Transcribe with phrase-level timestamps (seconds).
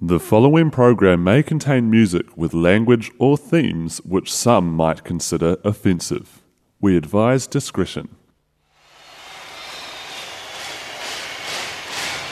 [0.00, 6.40] The following program may contain music with language or themes which some might consider offensive.
[6.80, 8.14] We advise discretion.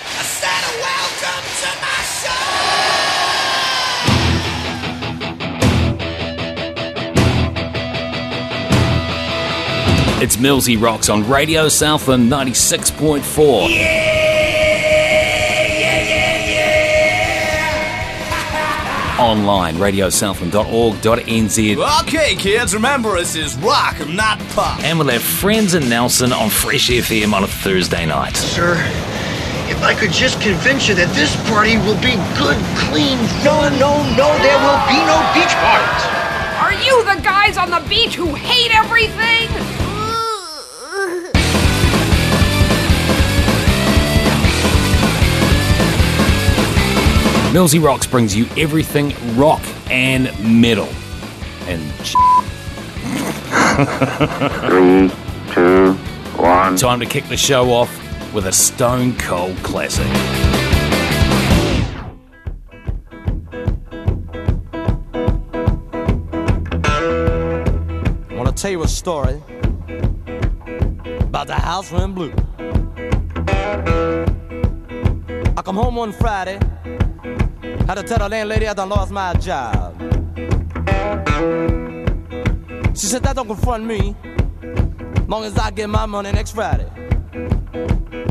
[0.04, 2.02] I said welcome to my
[10.14, 10.22] show.
[10.22, 14.25] It's Millsy Rocks on Radio Southland 96.4.
[19.18, 22.02] online, radiosouthland.org.nz.
[22.02, 24.82] Okay, kids, remember this is rock, not pop.
[24.82, 28.36] And we'll have friends in Nelson on Fresh FM on a Thursday night.
[28.36, 28.74] Sir,
[29.68, 32.56] if I could just convince you that this party will be good,
[32.88, 33.44] clean fun.
[33.44, 36.04] No, no, no, there will be no beach parties.
[36.60, 39.48] Are you the guys on the beach who hate everything?
[47.56, 50.90] Millsy Rocks brings you everything rock and metal.
[51.62, 51.80] And
[54.60, 55.10] three,
[55.54, 55.94] two,
[56.36, 56.76] one.
[56.76, 57.90] Time to kick the show off
[58.34, 60.06] with a stone cold classic.
[68.28, 69.42] I want to tell you a story
[71.20, 72.34] about the house went blue.
[75.56, 76.60] I come home one Friday.
[77.86, 79.94] Had to tell the landlady I done lost my job.
[82.96, 84.16] She said, that don't confront me.
[85.28, 86.90] Long as I get my money next Friday.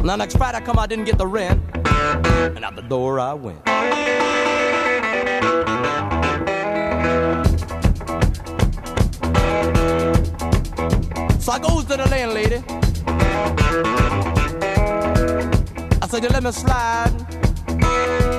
[0.03, 1.61] Now next Friday I come, I didn't get the rent.
[1.75, 3.65] And out the door I went.
[11.41, 12.61] So I goes to the landlady.
[16.01, 18.34] I said, you let me slide.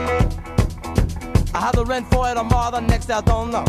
[1.57, 3.65] I have the rent for it tomorrow, the next day I don't know.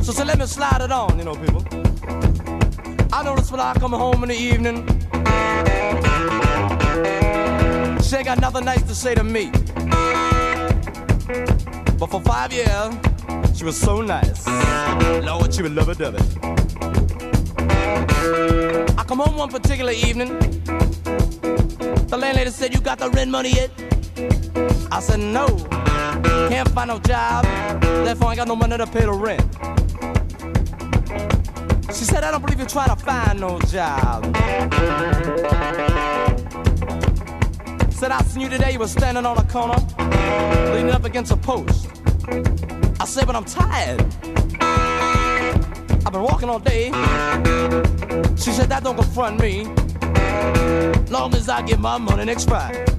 [0.00, 1.64] So say, let me slide it on, you know, people.
[3.12, 4.86] I notice when I come home in the evening,
[8.00, 9.50] she ain't got nothing nice to say to me.
[11.98, 12.94] But for five years,
[13.58, 14.46] she was so nice.
[15.26, 16.22] Lord, she would love it, love it.
[18.96, 20.38] I come home one particular evening.
[22.06, 23.87] The landlady said, You got the rent money yet?
[24.90, 25.46] I said, no,
[26.48, 27.44] can't find no job,
[27.82, 29.42] therefore I ain't got no money to pay the rent.
[31.94, 34.24] She said, I don't believe you're to find no job.
[37.92, 39.78] Said, I seen you today, you were standing on a corner,
[40.72, 41.88] leaning up against a post.
[43.00, 44.00] I said, but I'm tired.
[46.06, 46.86] I've been walking all day.
[48.36, 49.64] She said, that don't confront me.
[51.10, 52.97] Long as I get my money next Friday.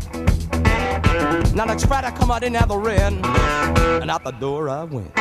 [1.53, 5.16] Now next Friday I come out in the rent, and out the door I went.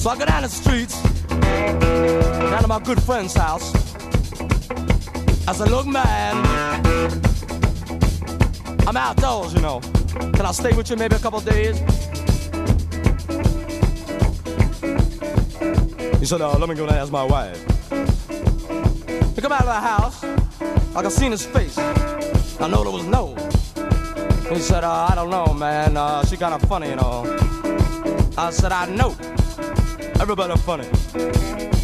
[0.00, 1.00] So I go down the streets,
[1.30, 3.72] down to my good friend's house.
[5.46, 6.36] I said, look man,
[8.86, 9.80] I'm outdoors, you know.
[10.34, 11.78] Can I stay with you maybe a couple days?
[16.18, 17.73] He said, uh, let me go and ask my wife.
[19.44, 20.24] Come out of the house,
[20.96, 21.76] I could see his face.
[21.76, 23.34] I know there was no.
[24.48, 25.98] He said, uh, I don't know, man.
[25.98, 27.24] Uh, she kind of funny, you know.
[28.38, 29.10] I said, I know.
[30.18, 30.88] Everybody funny.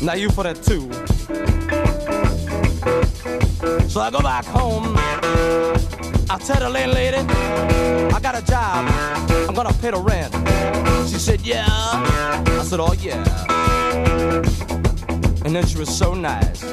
[0.02, 0.90] Now you for that too.
[3.90, 4.94] So I go back home.
[6.30, 8.88] I tell the landlady, I got a job.
[9.46, 10.32] I'm gonna pay the rent.
[11.10, 11.66] She said, yeah.
[11.68, 13.22] I said, oh yeah.
[15.44, 16.64] And then she was so nice.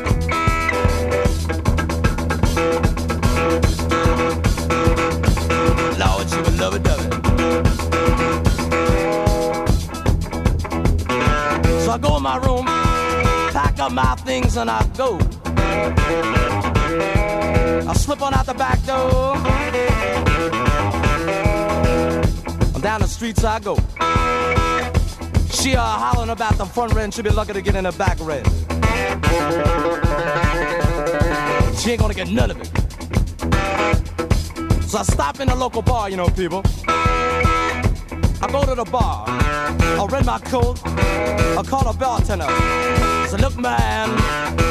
[6.46, 7.10] She.
[11.84, 12.66] So I go in my room,
[13.54, 15.20] pack up my things, and I go.
[17.90, 19.36] I slip on out the back door.
[22.76, 23.76] I'm down the streets I go.
[25.52, 27.14] She uh, hollering about the front rent.
[27.14, 28.48] She'll be lucky to get in the back rent.
[31.80, 32.87] She ain't gonna get none of it.
[34.88, 36.62] So I stop in the local bar, you know, people.
[36.88, 39.26] I go to the bar.
[39.28, 40.80] I rent my coat.
[40.86, 42.48] I call a bartender.
[43.28, 44.08] Say, look, man,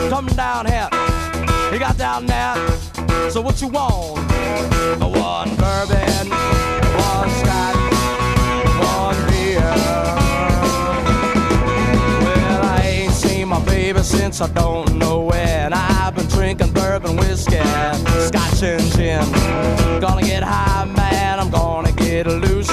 [0.08, 0.88] come down here.
[1.70, 2.56] He got down there.
[3.30, 4.16] So what you want?
[5.02, 7.76] One bourbon, one scotch,
[8.80, 9.74] one beer.
[12.24, 15.55] Well, I ain't seen my baby since I don't know when.
[16.36, 17.56] Drinking bourbon whiskey,
[18.26, 19.24] scotch and gin.
[20.00, 21.40] Gonna get high, man.
[21.40, 22.68] I'm gonna get loose.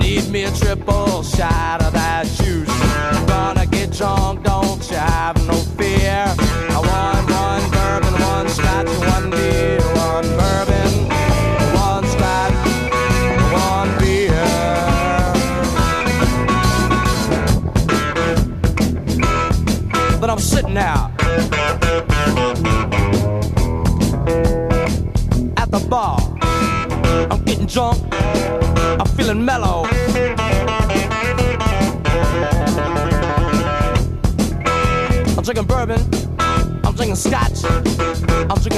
[0.00, 2.68] Need me a triple shot of that juice.
[3.26, 6.24] Gonna get drunk, don't you have no fear.
[6.70, 11.08] I want one bourbon, one scotch, one beer, one bourbon,
[11.74, 12.54] one scotch,
[13.52, 14.46] one beer.
[20.20, 21.07] But I'm sitting out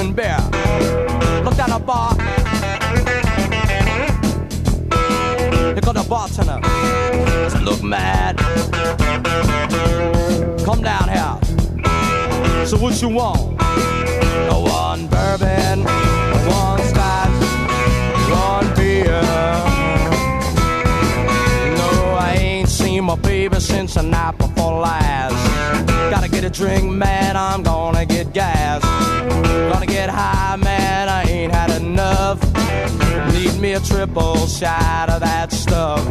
[0.01, 1.43] I'm drinking beer.
[1.43, 2.15] Look down the bar.
[5.73, 6.59] Here comes the bartender.
[7.51, 8.37] Said, Look mad.
[10.65, 12.65] Come down here.
[12.65, 13.61] So what you want?
[14.49, 17.29] One bourbon, one scotch,
[18.31, 19.21] one beer.
[21.77, 25.35] No, I ain't seen my baby since the night before last.
[26.09, 28.90] Gotta get a drink, man, I'm gonna get gas.
[29.81, 32.39] Gonna get high, man, I ain't had enough.
[33.33, 36.07] Need me a triple shot of that stuff.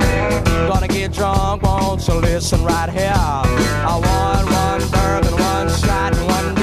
[0.66, 3.12] Gonna get drunk, won't you listen right here?
[3.14, 6.59] I want one bourbon, one shot, beer, one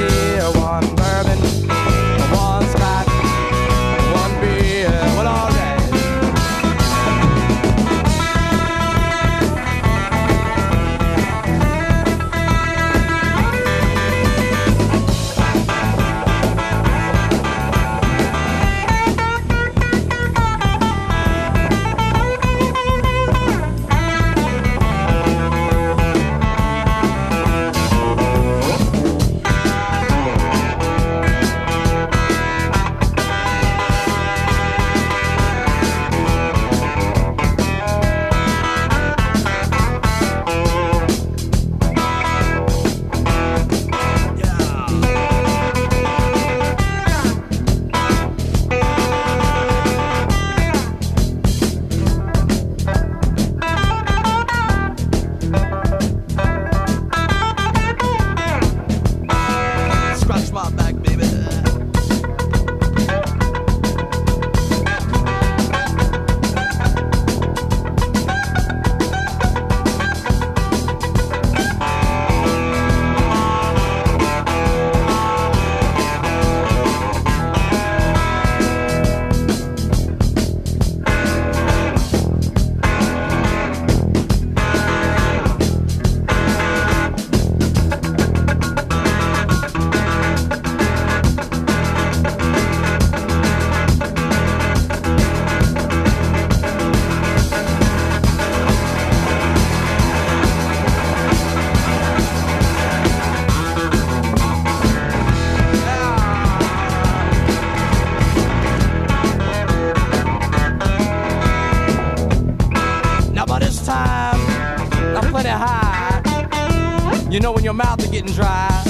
[117.77, 118.83] mouth is getting dry,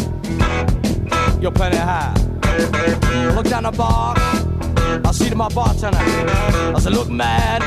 [1.42, 2.14] you're plenty high.
[2.42, 5.98] I Look down the bar, I see to my bartender.
[6.00, 7.62] I said, look man,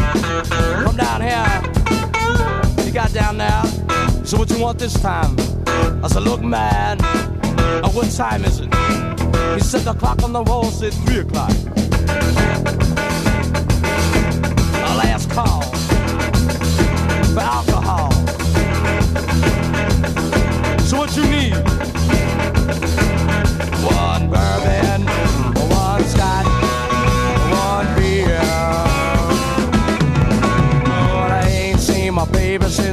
[0.82, 2.86] come down here.
[2.86, 3.64] You got down there.
[4.24, 5.36] So what you want this time?
[6.02, 8.74] I said, look man, uh, what time is it?
[9.54, 11.52] He said the clock on the wall said three o'clock.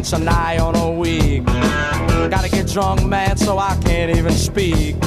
[0.08, 1.46] Baby since a nigh on a week.
[2.30, 5.00] Gotta get drunk, man, so I can't even speak.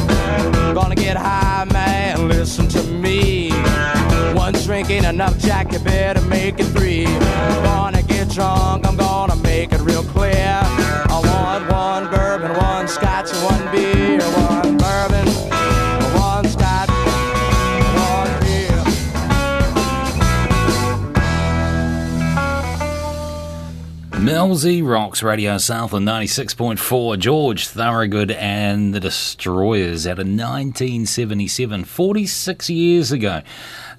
[0.74, 3.50] Gonna get high, man, listen to me.
[4.34, 7.04] One drink ain't enough, Jack, you better make it three.
[7.64, 9.09] Gonna get drunk, I'm gonna
[24.50, 27.16] Millsy Rocks Radio Southland 96.4.
[27.20, 33.42] George Thorogood and the Destroyers out of 1977, 46 years ago.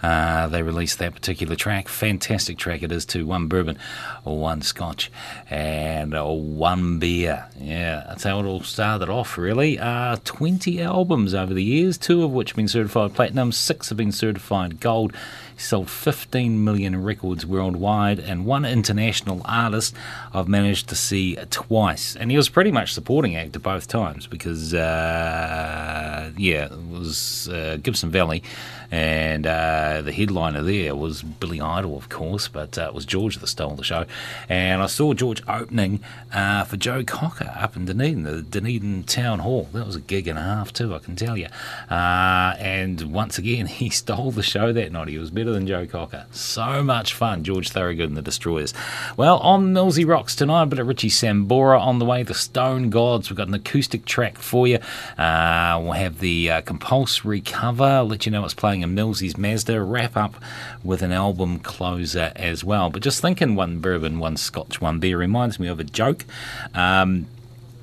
[0.03, 1.88] Uh, they released that particular track.
[1.88, 3.25] Fantastic track it is too.
[3.25, 3.79] One bourbon,
[4.25, 5.10] one scotch,
[5.50, 7.48] and uh, one beer.
[7.58, 9.79] Yeah, that's how it all started off, really.
[9.79, 13.98] Uh, 20 albums over the years, two of which have been certified platinum, six have
[13.98, 15.15] been certified gold.
[15.62, 19.96] Sold 15 million records worldwide, and one international artist
[20.34, 22.15] I've managed to see twice.
[22.15, 27.77] And he was pretty much supporting actor both times because, uh, yeah, it was uh,
[27.82, 28.44] Gibbston Valley
[28.91, 33.38] and uh, the headliner there was Billy Idol, of course, but uh, it was George
[33.38, 34.05] that stole the show.
[34.50, 36.01] And I saw George opening
[36.33, 39.69] uh, for Joe Cocker up in Dunedin, the Dunedin Town Hall.
[39.71, 41.48] That was a gig and a half, too, I can tell you.
[41.89, 45.07] Uh, and once again, he stole the show that night.
[45.07, 46.25] He was better than Joe Cocker.
[46.31, 48.74] So much fun, George Thorogood and the Destroyers.
[49.15, 52.89] Well, on Millsy Rocks tonight, a bit of Richie Sambora on the way, the Stone
[52.89, 53.29] Gods.
[53.29, 54.79] We've got an acoustic track for you.
[55.17, 59.82] Uh, we'll have the uh, compulsory cover, let you know what's playing and Millsy's Mazda
[59.82, 60.36] wrap up
[60.84, 62.90] with an album closer as well.
[62.90, 66.26] But just thinking one bourbon, one scotch, one beer reminds me of a joke.
[66.74, 67.28] Um,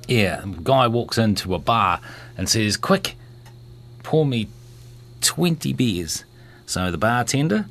[0.07, 2.01] yeah, guy walks into a bar
[2.37, 3.15] and says, Quick,
[4.03, 4.47] pour me
[5.21, 6.23] 20 beers.
[6.65, 7.65] So the bartender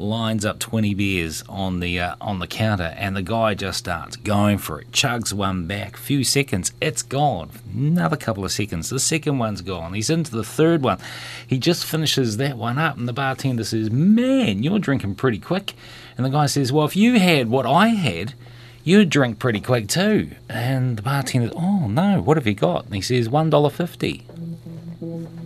[0.00, 4.16] lines up 20 beers on the uh, on the counter and the guy just starts
[4.16, 7.50] going for it chugs one back few seconds it's gone.
[7.72, 10.98] Another couple of seconds the second one's gone he's into the third one.
[11.46, 15.74] He just finishes that one up and the bartender says man you're drinking pretty quick.
[16.16, 18.34] And the guy says well if you had what i had
[18.82, 20.30] you'd drink pretty quick too.
[20.48, 22.86] And the bartender oh no what have you got?
[22.86, 25.39] And he says $1.50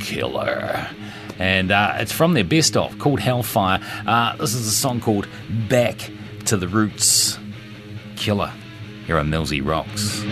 [0.00, 0.88] Killer
[1.38, 3.80] and uh, it's from their best of called Hellfire.
[4.07, 5.26] Uh, this is a song called
[5.68, 6.11] Back
[6.47, 7.38] to the Roots.
[8.16, 8.52] Killer
[9.07, 10.25] here on Millsy Rocks.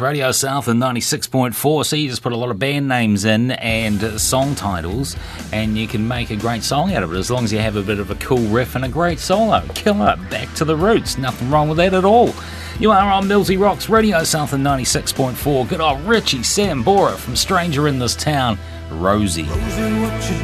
[0.00, 1.86] Radio Southland 96.4.
[1.86, 5.16] So you just put a lot of band names in and song titles,
[5.52, 7.76] and you can make a great song out of it as long as you have
[7.76, 9.64] a bit of a cool riff and a great solo.
[9.74, 11.18] Killer, back to the roots.
[11.18, 12.32] Nothing wrong with that at all.
[12.78, 15.68] You are on Millsy Rocks Radio Southland 96.4.
[15.68, 18.58] Good old Richie Sambora from Stranger in This Town,
[18.90, 19.44] Rosie.
[19.44, 20.40] Rosie?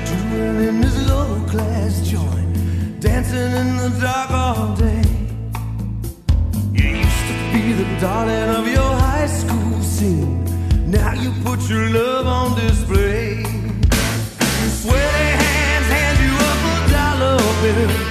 [2.98, 5.02] Dancing in the dark all day.
[6.72, 10.44] You used to be the darling of your high school scene.
[10.90, 13.42] Now you put your love on display.
[14.80, 18.05] Sweaty hands hand you up a dollar bill.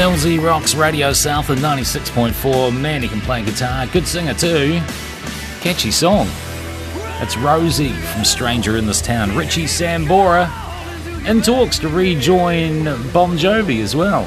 [0.00, 2.74] Millsy Rocks Radio Southland 96.4.
[2.80, 3.86] Man, he can play guitar.
[3.86, 4.80] Good singer, too.
[5.60, 6.26] Catchy song.
[7.18, 9.36] That's Rosie from Stranger in This Town.
[9.36, 10.48] Richie Sambora
[11.28, 14.24] in talks to rejoin Bon Jovi as well.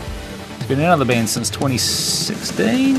[0.59, 2.97] He's been out of the band since 2016.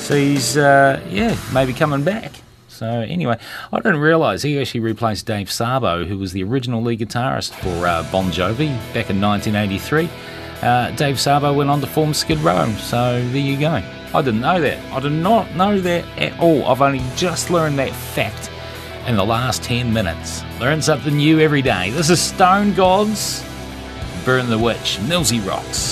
[0.00, 2.32] So he's, uh, yeah, maybe coming back.
[2.66, 3.38] So anyway,
[3.72, 7.86] I didn't realise he actually replaced Dave Sabo, who was the original lead guitarist for
[7.86, 10.10] uh, Bon Jovi back in 1983.
[10.62, 12.70] Uh, Dave Sabo went on to form Skid Row.
[12.74, 13.82] So there you go.
[14.14, 14.78] I didn't know that.
[14.92, 16.64] I did not know that at all.
[16.66, 18.50] I've only just learned that fact
[19.06, 20.42] in the last 10 minutes.
[20.60, 21.90] Learn something new every day.
[21.90, 23.44] This is Stone Gods,
[24.24, 25.91] Burn the Witch, Millsy Rocks.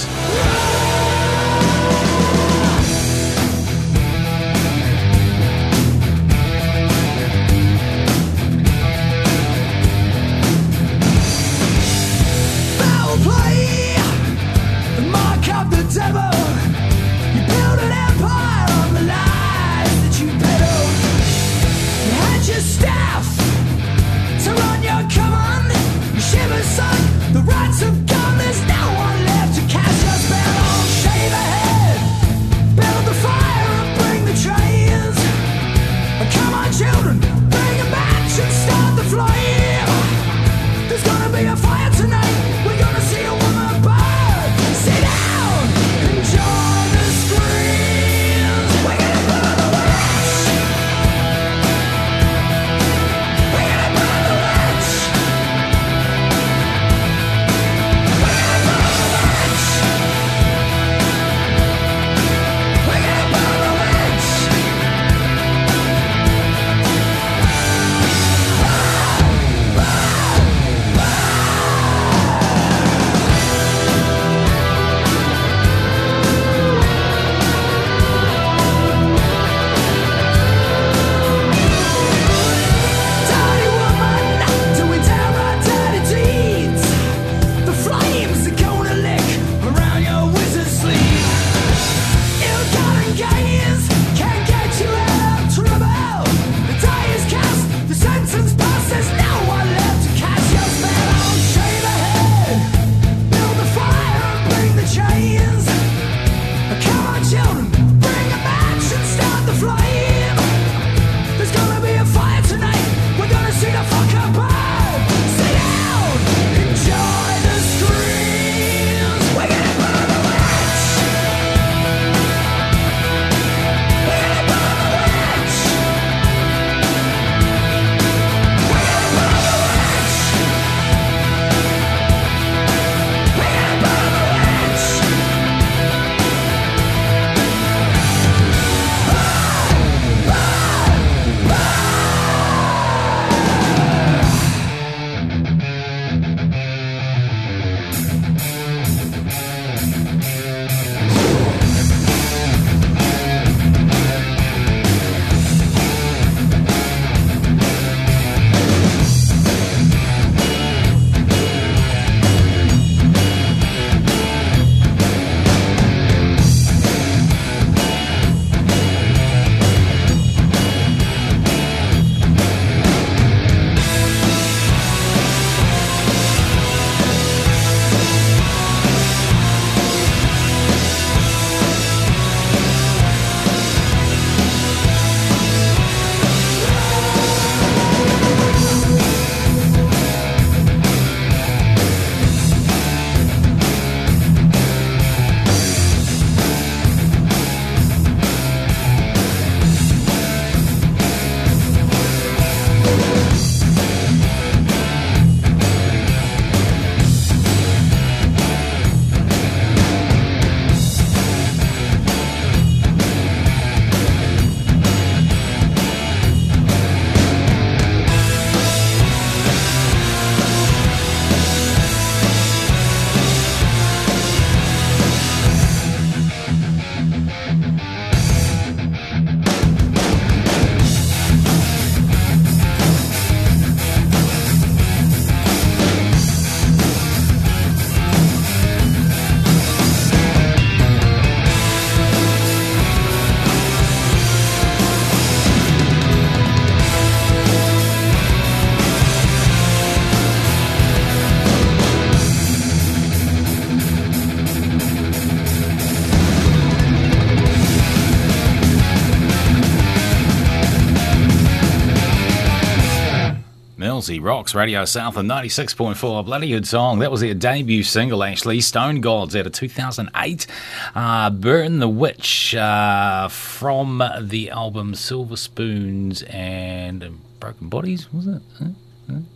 [264.01, 266.25] Millsy Rocks, Radio Southland 96.4.
[266.25, 267.01] Bloody good song.
[267.01, 268.63] That was their debut single, actually.
[268.63, 270.47] Stone Gods out of 2008.
[270.95, 278.41] Uh, Burn the Witch uh, from the album Silver Spoons and Broken Bodies, was it?
[278.59, 278.69] Huh?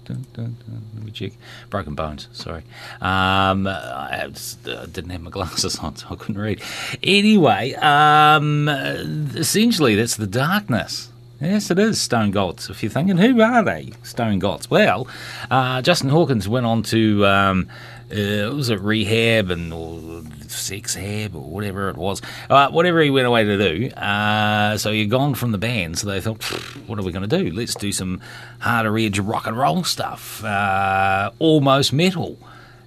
[0.08, 1.32] Let me check.
[1.68, 2.62] Broken Bones, sorry.
[3.02, 4.30] Um, I
[4.66, 6.62] uh, didn't have my glasses on, so I couldn't read.
[7.02, 11.10] Anyway, um, essentially, that's the darkness.
[11.40, 12.70] Yes, it is Stone Gods.
[12.70, 14.70] If you're thinking, who are they, Stone Gods?
[14.70, 15.08] Well,
[15.50, 17.68] uh, Justin Hawkins went on to, um,
[18.10, 23.10] uh, was it rehab and or sex hab or whatever it was, uh, whatever he
[23.10, 23.90] went away to do.
[23.94, 26.42] Uh, so he'd gone from the band, so they thought,
[26.86, 27.50] what are we going to do?
[27.50, 28.20] Let's do some
[28.60, 32.38] harder edge rock and roll stuff, uh, almost metal.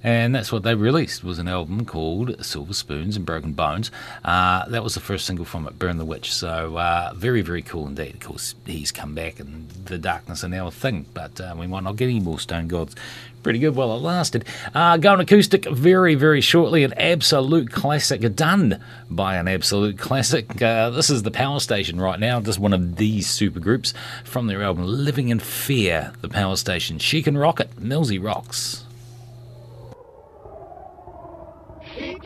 [0.03, 3.91] And that's what they released was an album called Silver Spoons and Broken Bones.
[4.23, 6.33] Uh, that was the first single from it, Burn the Witch.
[6.33, 8.15] So uh, very, very cool indeed.
[8.15, 11.67] Of course, he's come back and the darkness are now a thing, but uh, we
[11.67, 12.95] might not get any more Stone Gods.
[13.43, 14.45] Pretty good while it lasted.
[14.73, 16.83] Uh, going acoustic very, very shortly.
[16.83, 20.61] An absolute classic done by an absolute classic.
[20.61, 22.41] Uh, this is the Power Station right now.
[22.41, 23.93] Just one of these super groups
[24.25, 26.13] from their album Living in Fear.
[26.21, 26.99] The Power Station.
[26.99, 27.69] She can rock it.
[27.79, 28.83] Millsy rocks.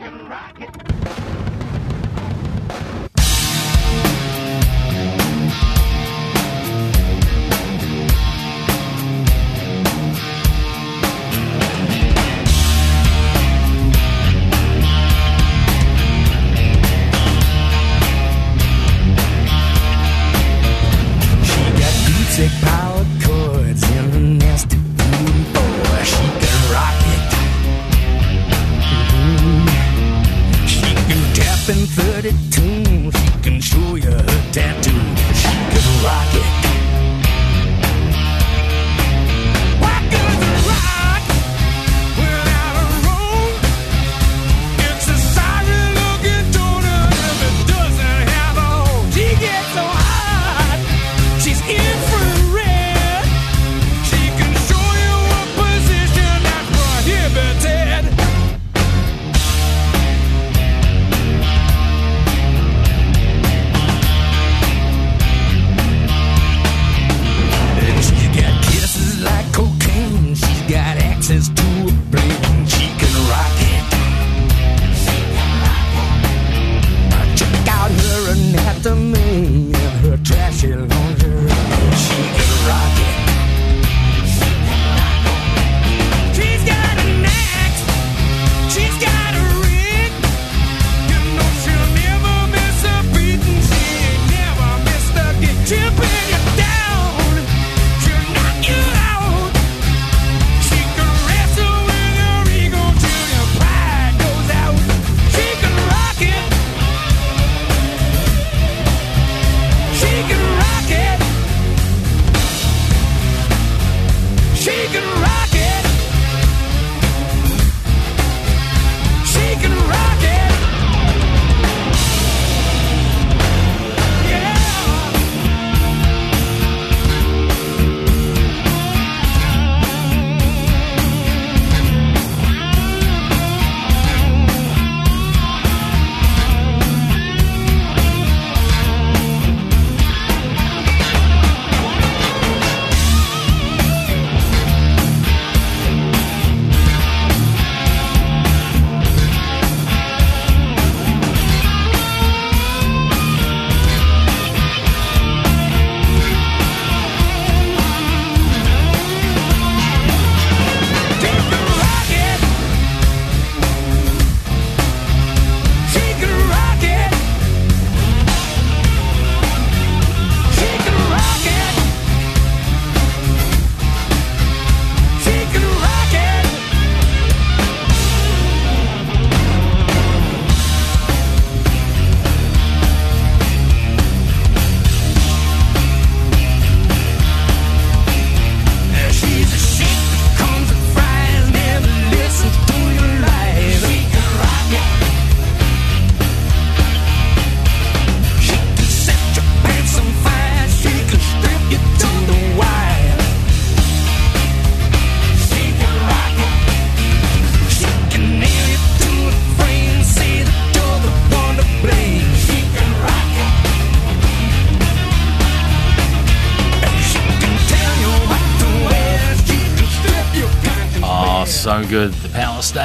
[0.02, 0.08] She
[21.78, 22.91] got boutique power
[31.68, 33.12] in 32.
[33.12, 34.90] She can show you her tattoo.
[35.32, 36.41] She can rock it.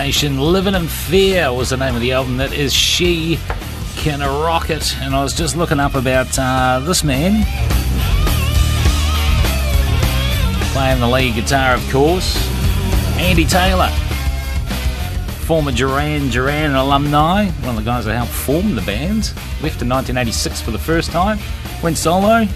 [0.07, 2.37] Station, Living in Fear was the name of the album.
[2.37, 3.37] That is She
[3.97, 4.95] Can Rock It.
[5.01, 7.43] And I was just looking up about uh, this man.
[10.71, 12.37] Playing the lead guitar, of course,
[13.17, 13.89] Andy Taylor,
[15.45, 19.33] former Duran Duran alumni, one of the guys that helped form the band.
[19.61, 21.37] Left in 1986 for the first time,
[21.83, 22.47] went solo,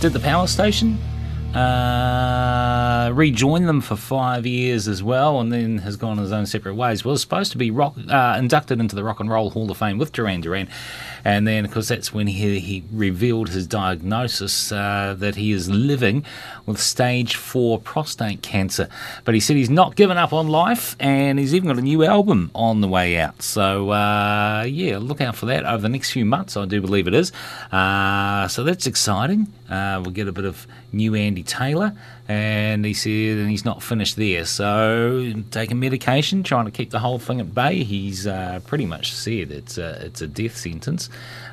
[0.00, 0.98] did the power station,
[1.54, 1.58] uh,
[3.10, 7.04] rejoined them for five years as well, and then has gone his own separate ways.
[7.04, 9.98] Was supposed to be rock, uh, inducted into the Rock and Roll Hall of Fame
[9.98, 10.68] with Duran Duran,
[11.24, 15.70] and then, of course, that's when he, he revealed his diagnosis uh, that he is
[15.70, 16.24] living
[16.66, 18.88] with stage four prostate cancer.
[19.24, 22.04] But he said he's not given up on life, and he's even got a new
[22.04, 23.42] album on the way out.
[23.42, 27.06] So, uh, yeah, look out for that over the next few months, I do believe
[27.06, 27.32] it is.
[27.70, 29.48] Uh, so that's exciting.
[29.72, 31.94] Uh, we'll get a bit of new Andy Taylor,
[32.28, 34.44] and he said and he's not finished there.
[34.44, 37.82] So taking medication, trying to keep the whole thing at bay.
[37.82, 41.08] He's uh, pretty much said it's a, it's a death sentence.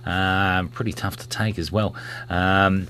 [0.05, 1.95] Um, pretty tough to take as well.
[2.29, 2.87] Um,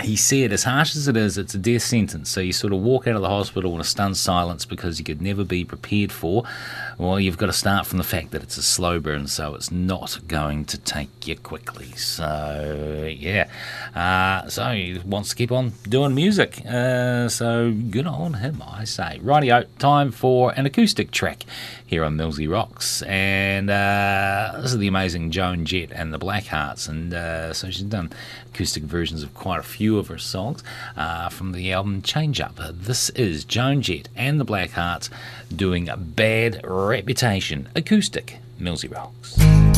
[0.00, 2.30] he said, as harsh as it is, it's a death sentence.
[2.30, 5.04] So you sort of walk out of the hospital in a stunned silence because you
[5.04, 6.44] could never be prepared for.
[6.96, 9.70] Well, you've got to start from the fact that it's a slow burn, so it's
[9.70, 11.92] not going to take you quickly.
[11.92, 13.50] So, yeah.
[13.94, 16.64] Uh, so he wants to keep on doing music.
[16.66, 19.20] Uh, so good on him, I say.
[19.22, 21.44] Rightio, time for an acoustic track
[21.92, 23.02] here on Millsy Rocks.
[23.02, 26.88] And uh, this is the amazing Joan Jett and the Blackhearts.
[26.88, 28.10] And uh, so she's done
[28.46, 30.64] acoustic versions of quite a few of her songs
[30.96, 32.58] uh, from the album Change Up.
[32.72, 35.10] This is Joan Jett and the Blackhearts
[35.54, 38.38] doing a Bad Reputation acoustic.
[38.58, 39.71] Millsy Rocks.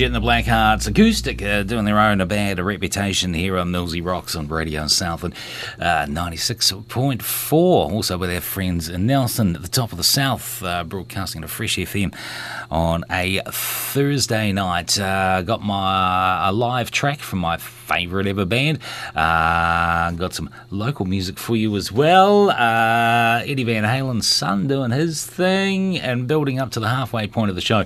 [0.00, 4.02] Jett and the Blackhearts Acoustic uh, doing their own a bad reputation here on Millsy
[4.02, 5.34] Rocks on Radio Southland
[5.78, 7.52] uh, 96.4.
[7.52, 11.76] Also with our friends Nelson at the top of the South, uh, broadcasting to Fresh
[11.76, 12.16] FM
[12.70, 13.42] on a
[13.92, 15.00] Thursday night.
[15.00, 18.78] Uh, got my a live track from my favourite ever band.
[19.16, 22.50] Uh, got some local music for you as well.
[22.50, 27.50] Uh, Eddie Van Halen's son doing his thing and building up to the halfway point
[27.50, 27.84] of the show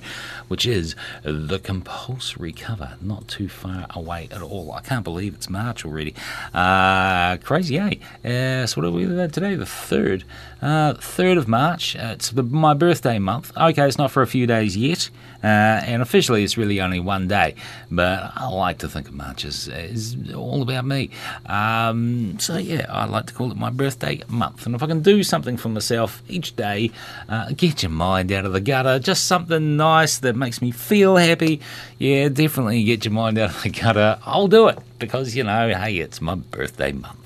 [0.49, 2.97] which is the compulsory cover.
[3.01, 4.73] Not too far away at all.
[4.73, 6.15] I can't believe it's March already.
[6.53, 7.95] Uh, crazy, eh?
[8.25, 9.55] Uh, so what are we today?
[9.55, 10.25] The third,
[10.61, 11.97] uh, third of March.
[11.97, 13.57] It's my birthday month.
[13.57, 15.11] Okay, it's not for a few days yet,
[15.43, 17.55] uh, and officially it's really only one day.
[17.91, 21.11] But I like to think of March as, as all about me.
[21.47, 24.67] Um, so yeah, I like to call it my birthday month.
[24.67, 26.91] And if I can do something for myself each day,
[27.29, 31.17] uh, get your mind out of the gutter, just something nice that makes me feel
[31.17, 31.61] happy.
[31.99, 34.19] Yeah, definitely get your mind out of the gutter.
[34.27, 37.21] I'll do it because you know, hey, it's my birthday month.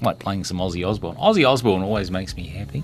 [0.00, 1.16] Like playing some Ozzy Osbourne.
[1.16, 2.82] Ozzy Osbourne always makes me happy.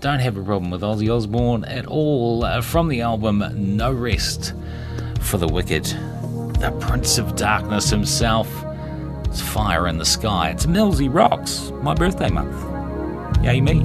[0.00, 2.42] Don't have a problem with Ozzy Osbourne at all.
[2.42, 3.44] Uh, from the album
[3.76, 4.54] No Rest
[5.20, 8.48] for the Wicked, the Prince of Darkness himself.
[9.26, 10.48] It's fire in the sky.
[10.50, 13.44] It's Millsy Rocks, my birthday month.
[13.44, 13.80] Yay me.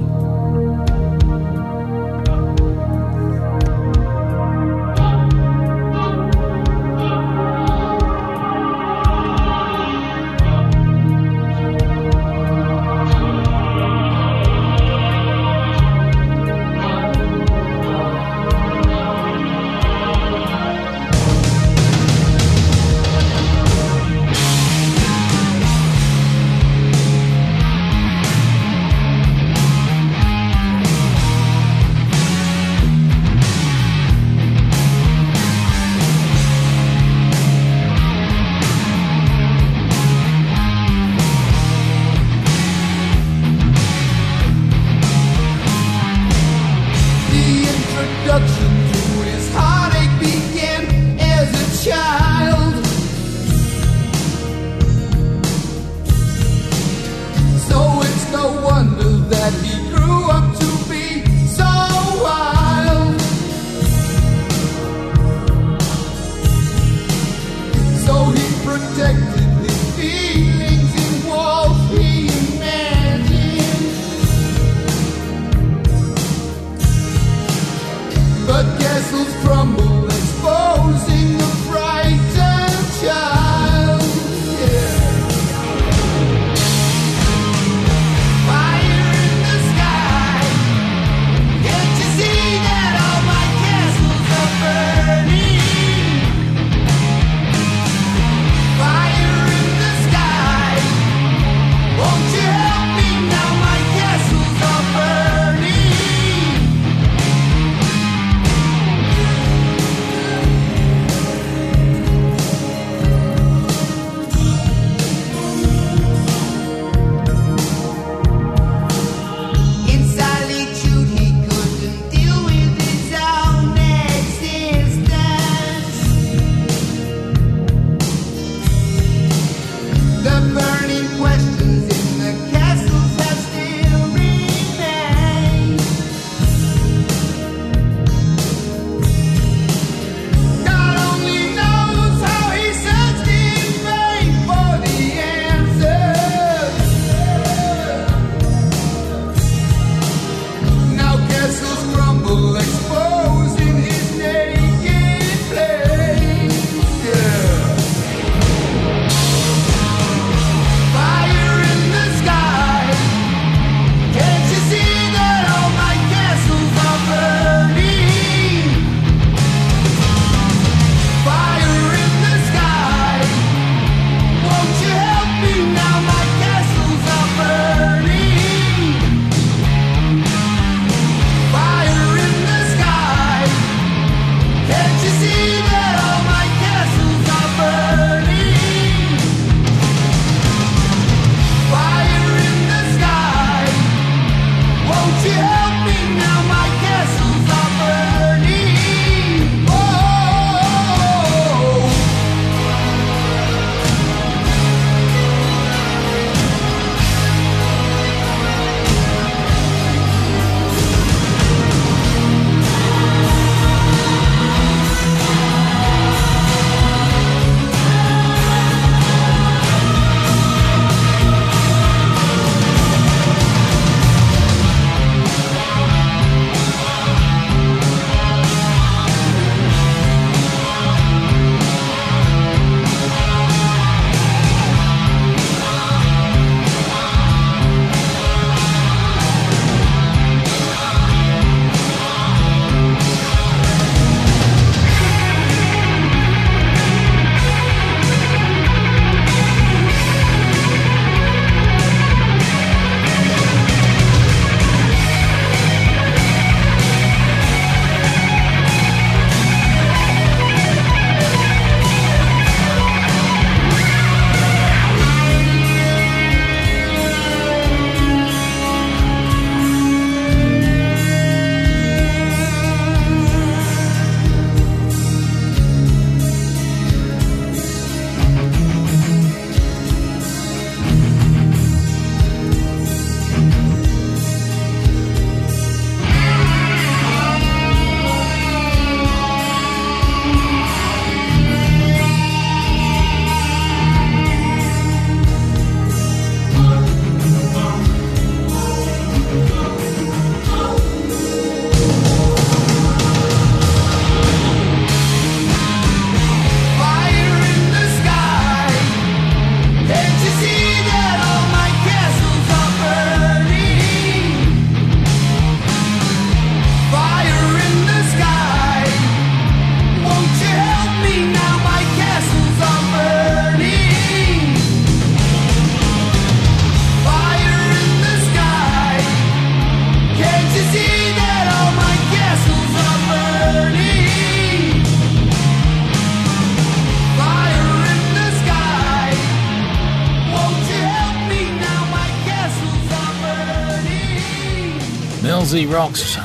[345.68, 346.16] Rocks,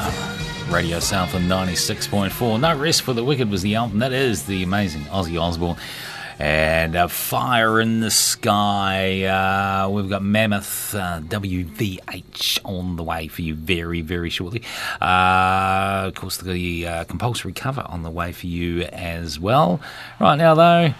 [0.69, 2.59] Radio Southland 96.4.
[2.59, 3.99] No Rest for the Wicked was the album.
[3.99, 5.77] That is the amazing Ozzy Osbourne.
[6.37, 9.23] And uh, Fire in the Sky.
[9.23, 14.63] Uh, we've got Mammoth uh, WVH on the way for you very, very shortly.
[14.99, 19.81] Uh, of course, the uh, compulsory cover on the way for you as well.
[20.19, 20.93] Right now, though,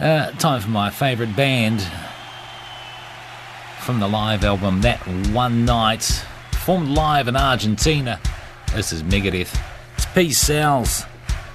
[0.00, 1.82] uh, time for my favourite band
[3.80, 5.00] from the live album That
[5.32, 6.24] One Night,
[6.68, 8.20] performed live in Argentina.
[8.74, 9.58] This is Megadeth.
[9.96, 11.06] It's Peace Sells.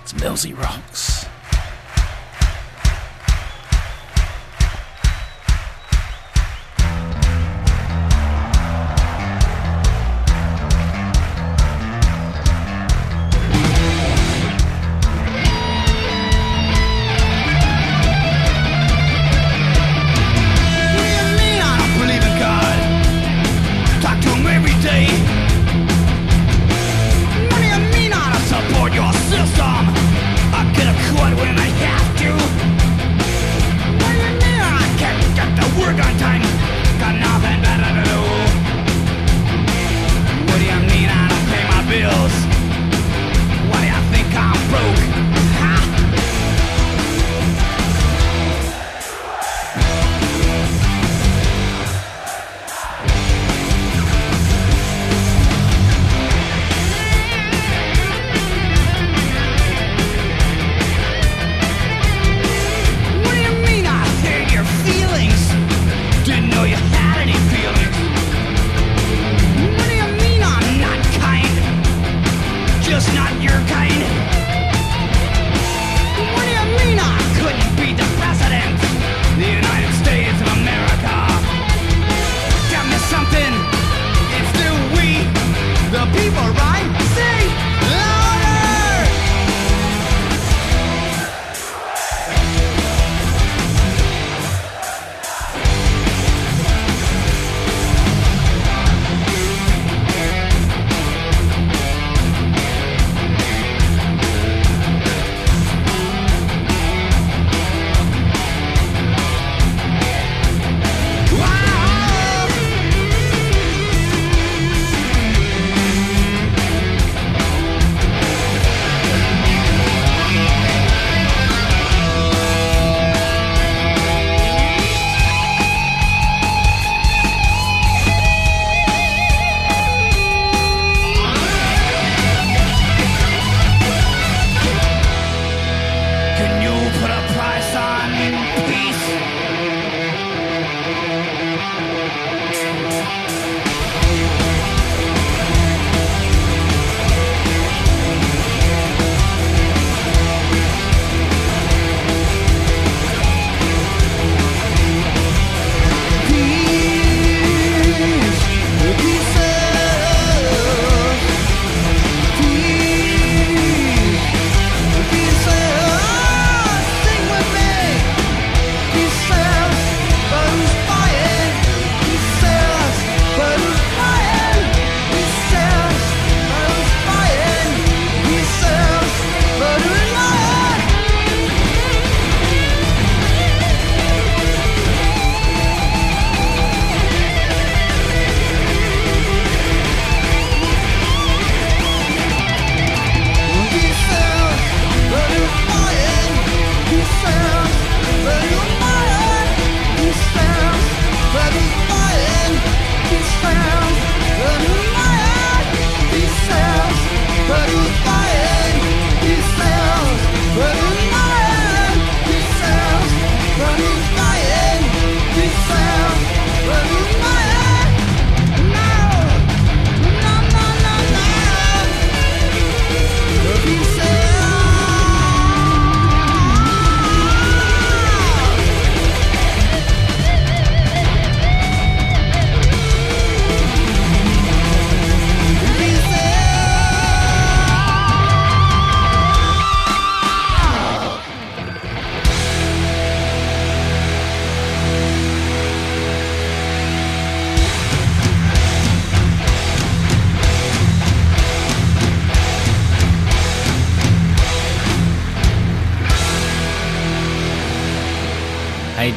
[0.02, 1.28] It's Millsy Rocks.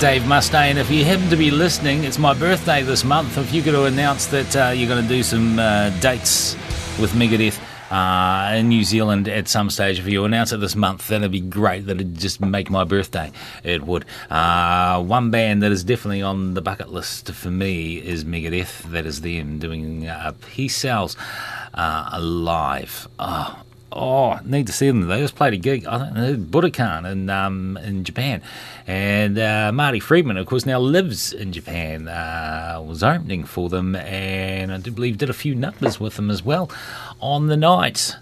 [0.06, 3.36] Dave Mustaine, if you happen to be listening, it's my birthday this month.
[3.38, 6.54] If you could announce that uh, you're going to do some uh, dates
[7.00, 7.58] with Megadeth
[7.90, 9.98] uh, in New Zealand at some stage.
[9.98, 11.86] If you announce it this month, that'd be great.
[11.86, 13.32] That'd just make my birthday.
[13.64, 14.04] It would.
[14.30, 18.82] Uh, one band that is definitely on the bucket list for me is Megadeth.
[18.92, 21.16] That is them doing uh, Peace Sells
[21.74, 23.08] uh, live.
[23.18, 23.60] Oh,
[23.98, 25.08] Oh, need to see them.
[25.08, 28.42] They just played a gig, I think, Budokan in um, in Japan,
[28.86, 32.06] and uh, Marty Friedman, of course, now lives in Japan.
[32.06, 36.30] Uh, was opening for them, and I do believe did a few numbers with them
[36.30, 36.70] as well
[37.20, 38.14] on the night.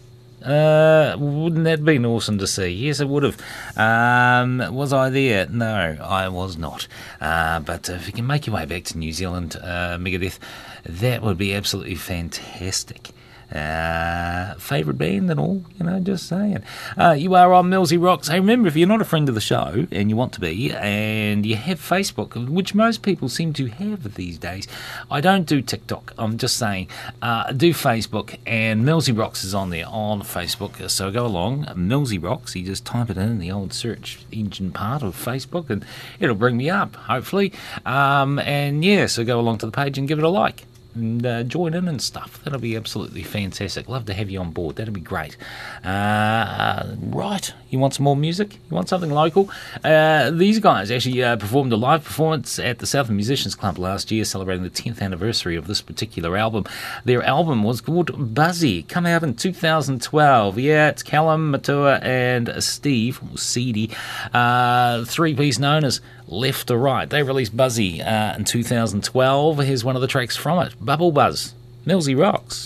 [0.45, 2.68] Uh, wouldn't that been awesome to see?
[2.68, 3.41] Yes, it would have.
[3.77, 5.47] Um, was I there?
[5.49, 6.87] No, I was not.
[7.20, 10.39] Uh, but if you can make your way back to New Zealand, uh, Megadeth,
[10.85, 13.11] that would be absolutely fantastic.
[13.55, 16.59] Uh, favourite band and all, you know, just saying.
[16.98, 18.26] Uh, you are on Millsy Rocks.
[18.26, 20.72] Hey, remember, if you're not a friend of the show and you want to be,
[20.72, 24.66] and you have Facebook, which most people seem to have these days,
[25.09, 26.12] I don't do TikTok.
[26.18, 26.88] I'm just saying,
[27.22, 30.90] uh, do Facebook, and Millsy Rocks is on there on Facebook.
[30.90, 32.57] So go along, Millsy Rocks.
[32.57, 35.84] You just type it in the old search engine part of Facebook, and
[36.18, 37.52] it'll bring me up, hopefully.
[37.86, 40.64] Um, and yeah, so go along to the page and give it a like
[40.95, 42.40] and uh, join in and stuff.
[42.45, 43.88] That'll be absolutely fantastic.
[43.88, 44.76] Love to have you on board.
[44.76, 45.36] That'll be great.
[45.84, 48.55] Uh, right, you want some more music?
[48.55, 49.51] You want something local?
[49.82, 54.11] Uh, these guys actually uh, performed a live performance at the Southern Musicians Club last
[54.11, 56.64] year, celebrating the 10th anniversary of this particular album.
[57.05, 60.59] Their album was called Buzzy, come out in 2012.
[60.59, 63.90] Yeah, it's Callum, Matua, and Steve, Seedy,
[64.32, 67.09] uh, three piece known as Left to Right.
[67.09, 69.59] They released Buzzy uh, in 2012.
[69.59, 71.55] Here's one of the tracks from it Bubble Buzz,
[71.87, 72.64] Millsy Rocks.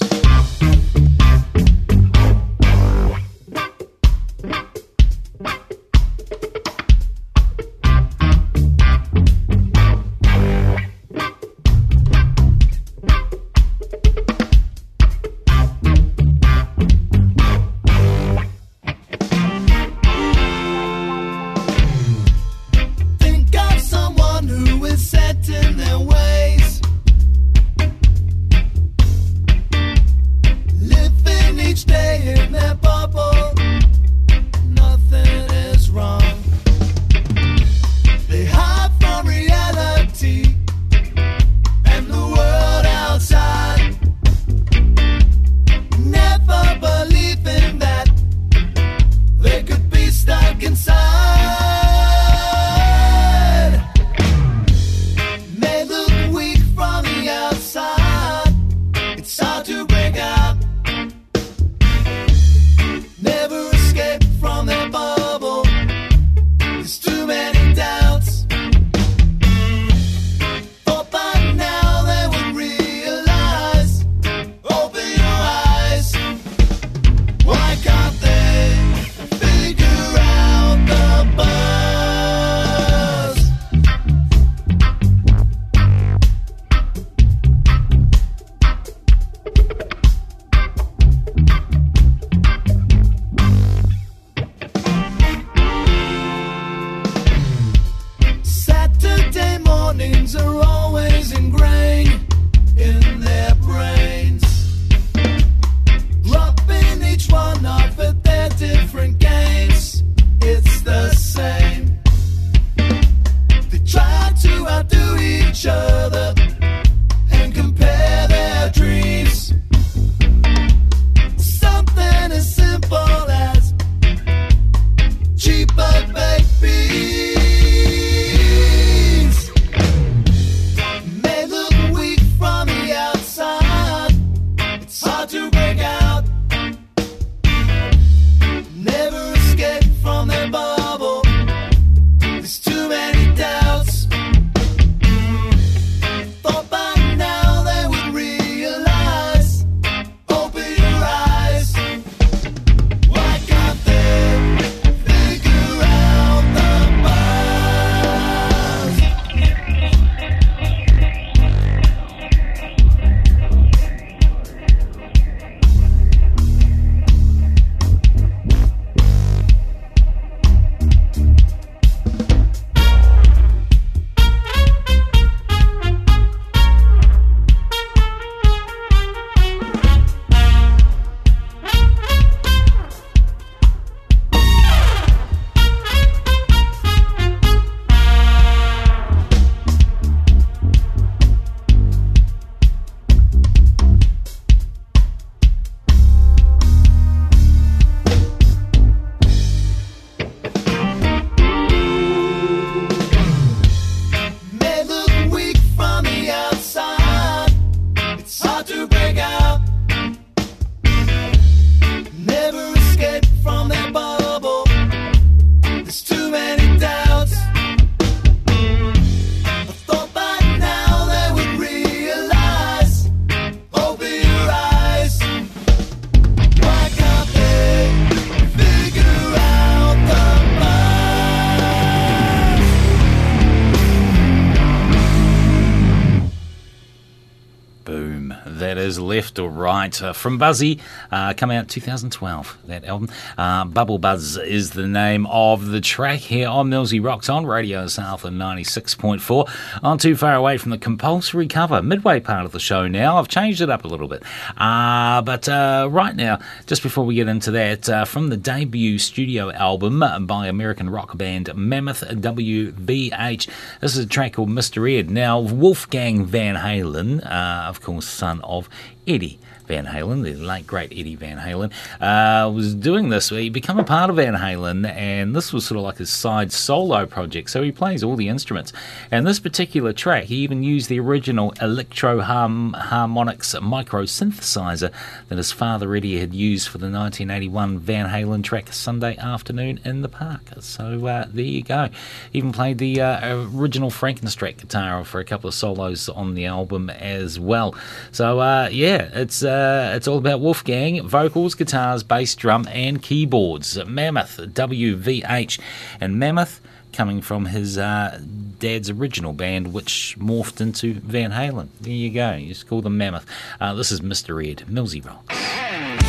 [239.89, 240.03] Right.
[240.03, 240.81] Uh, from Buzzy,
[241.11, 243.09] uh, come out 2012, that album.
[243.39, 247.87] Uh, Bubble Buzz is the name of the track here on Millsy Rocks on Radio
[247.87, 249.81] Southland 96.4.
[249.83, 253.17] On Too Far Away from the compulsory cover, midway part of the show now.
[253.17, 254.23] I've changed it up a little bit.
[254.59, 258.99] Uh, but uh, right now, just before we get into that, uh, from the debut
[258.99, 263.49] studio album by American rock band Mammoth WVH,
[263.81, 264.99] this is a track called Mr.
[264.99, 265.09] Ed.
[265.09, 268.69] Now, Wolfgang Van Halen, of course, son of
[269.07, 269.39] Eddie
[269.69, 273.29] Van Halen, the late great Eddie Van Halen, uh, was doing this.
[273.29, 276.51] He became a part of Van Halen, and this was sort of like his side
[276.51, 277.51] solo project.
[277.51, 278.73] So he plays all the instruments.
[279.11, 284.91] And this particular track, he even used the original Electro-Harmonix micro synthesizer
[285.29, 290.03] that his father Eddie had used for the 1981 Van Halen track Sunday Afternoon in
[290.03, 290.43] the Park.
[290.61, 291.89] So uh, there you go.
[292.33, 296.91] Even played the uh, original Frankenstrat guitar for a couple of solos on the album
[296.91, 297.75] as well.
[298.13, 299.58] So uh, yeah, it's uh,
[299.95, 303.79] it's all about Wolfgang vocals, guitars, bass, drum, and keyboards.
[303.87, 305.61] Mammoth WVH,
[306.01, 306.61] and Mammoth
[306.93, 308.21] coming from his uh,
[308.59, 311.69] dad's original band, which morphed into Van Halen.
[311.81, 312.33] There you go.
[312.35, 313.27] You just call them Mammoth.
[313.61, 314.45] Uh, this is Mr.
[314.45, 316.08] Ed, Millsy Rock.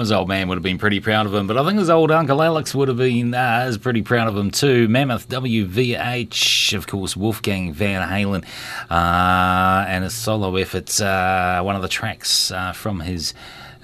[0.00, 2.10] His old man would have been pretty proud of him, but I think his old
[2.10, 4.88] Uncle Alex would have been uh, is pretty proud of him too.
[4.88, 8.44] Mammoth WVH, of course, Wolfgang Van Halen,
[8.90, 11.00] uh, and his solo efforts.
[11.00, 13.34] Uh, one of the tracks uh, from his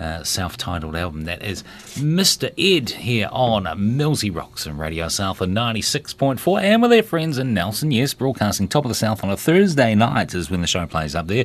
[0.00, 1.24] uh, self titled album.
[1.24, 1.62] That is
[1.94, 2.50] Mr.
[2.58, 7.90] Ed here on Millsy Rocks and Radio Southland 96.4 and with their friends in Nelson.
[7.90, 11.14] Yes, broadcasting top of the South on a Thursday night is when the show plays
[11.14, 11.44] up there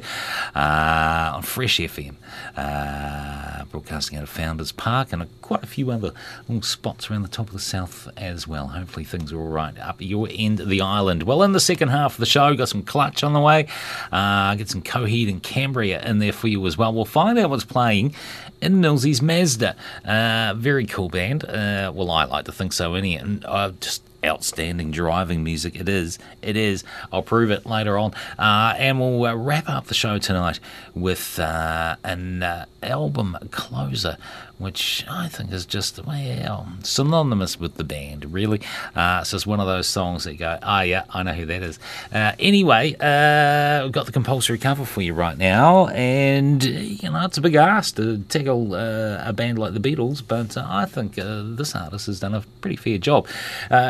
[0.55, 2.15] uh, on Fresh FM.
[2.55, 6.11] Uh, broadcasting out of Founders Park and quite a few other
[6.47, 8.67] little spots around the top of the south as well.
[8.67, 11.23] Hopefully things are all right up your end of the island.
[11.23, 13.67] Well, in the second half of the show, got some clutch on the way.
[14.11, 16.93] Uh, get some Coheed and Cambria in there for you as well.
[16.93, 18.15] We'll find out what's playing
[18.61, 19.75] in Millsy's Mazda.
[20.03, 21.45] Uh, very cool band.
[21.45, 22.93] Uh, well, I like to think so.
[22.95, 25.75] Any and uh, just outstanding driving music.
[25.75, 26.19] It is.
[26.41, 26.83] It is.
[27.11, 28.13] I'll prove it later on.
[28.37, 30.59] Uh, and we'll uh, wrap up the show tonight
[30.93, 34.17] with uh, an uh, album closer,
[34.57, 38.33] which I think is just well synonymous with the band.
[38.33, 38.61] Really,
[38.95, 41.61] uh, it's just one of those songs that go, ah, yeah, I know who that
[41.61, 41.79] is.
[42.13, 47.37] Uh, anyway, we've got the compulsory cover for you right now, and you know it's
[47.37, 52.07] a big ask to tackle a band like the Beatles, but I think this artist
[52.07, 53.27] has done a pretty fair job.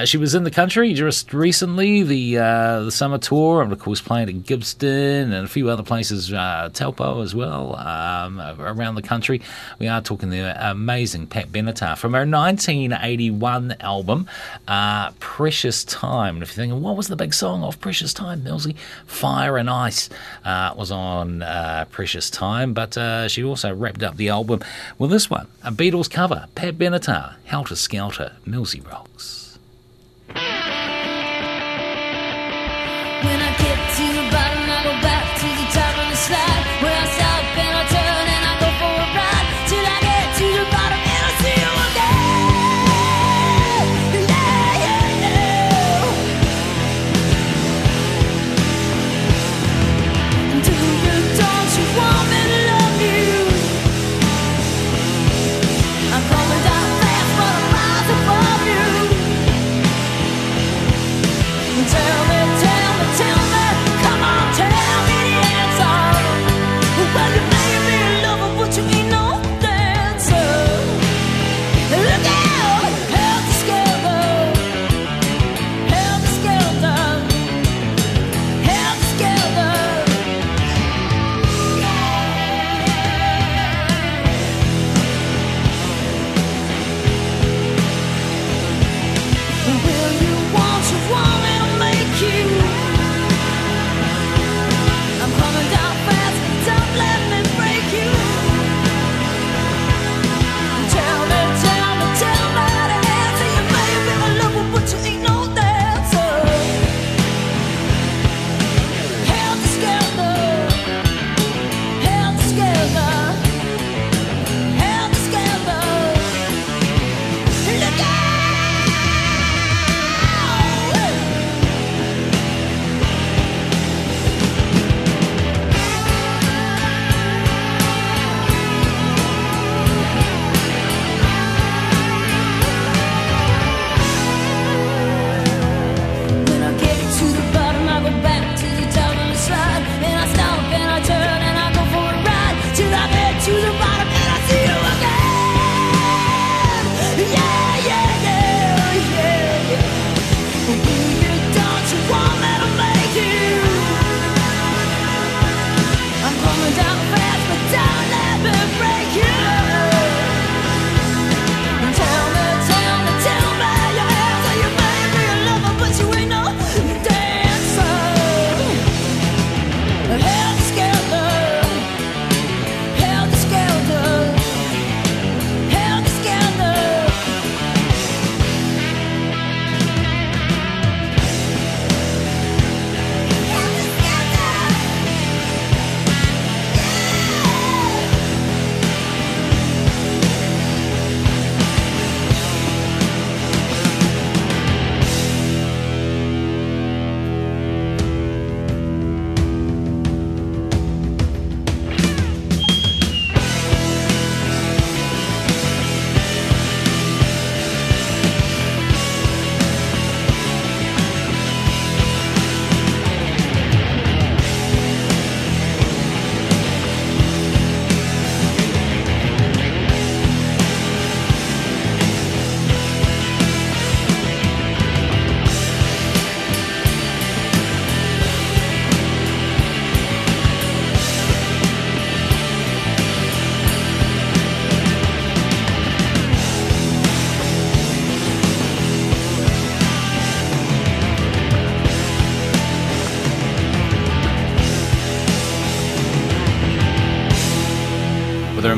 [0.06, 4.02] she was in the country just recently, the uh, the summer tour, and of course
[4.02, 9.02] playing at Gibbston and a few other places, uh, Taupo as well, um, around the
[9.02, 9.42] country.
[9.80, 14.28] We are talking the amazing Pat Benatar from her 1981 album,
[14.68, 16.36] uh, Precious Time.
[16.36, 18.76] And if you're thinking, what was the big song of Precious Time, Millsy?
[19.06, 20.10] Fire and Ice
[20.44, 24.62] uh, was on uh, Precious Time, but uh, she also wrapped up the album
[24.98, 29.45] with this one, a Beatles cover, Pat Benatar, Helter Skelter, Millsy Rocks.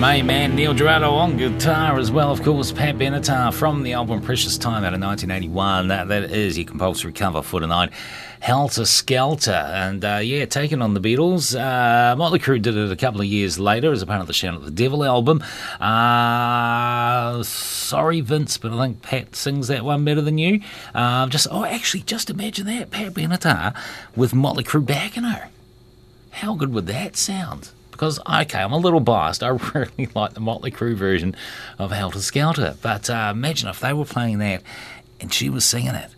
[0.07, 4.21] Main man Neil Giraldo on guitar as well, of course, Pat Benatar from the album
[4.21, 5.89] Precious Time out of 1981.
[5.89, 7.91] That, that is your compulsory cover for tonight.
[8.39, 9.51] Helter Skelter.
[9.51, 11.59] And uh, yeah, taken on the Beatles.
[11.59, 14.33] Uh, Motley Crue did it a couple of years later as a part of the
[14.33, 15.43] Shout at the Devil album.
[15.81, 20.61] Uh, sorry, Vince, but I think Pat sings that one better than you.
[20.95, 22.91] Uh, just Oh, actually, just imagine that.
[22.91, 23.75] Pat Benatar
[24.15, 25.49] with Motley Crue backing her.
[26.31, 27.71] How good would that sound?
[27.97, 29.41] Because, okay, I'm a little biased.
[29.41, 31.35] I really like the Motley Crue version
[31.79, 32.75] of Helter Skelter.
[32.81, 34.61] But uh, imagine if they were playing that
[35.19, 36.11] and she was singing it.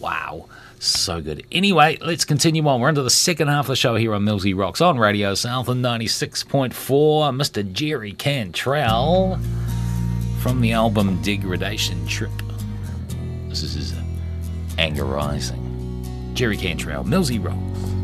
[0.00, 0.48] Wow.
[0.80, 1.46] So good.
[1.52, 2.80] Anyway, let's continue on.
[2.80, 5.84] We're into the second half of the show here on Millsy Rocks on Radio Southland
[5.84, 6.72] 96.4.
[6.74, 7.72] Mr.
[7.72, 9.38] Jerry Cantrell
[10.40, 12.32] from the album Degradation Trip.
[13.48, 13.94] This is his
[14.76, 16.32] Anger Rising.
[16.34, 17.95] Jerry Cantrell, Millsy Rocks.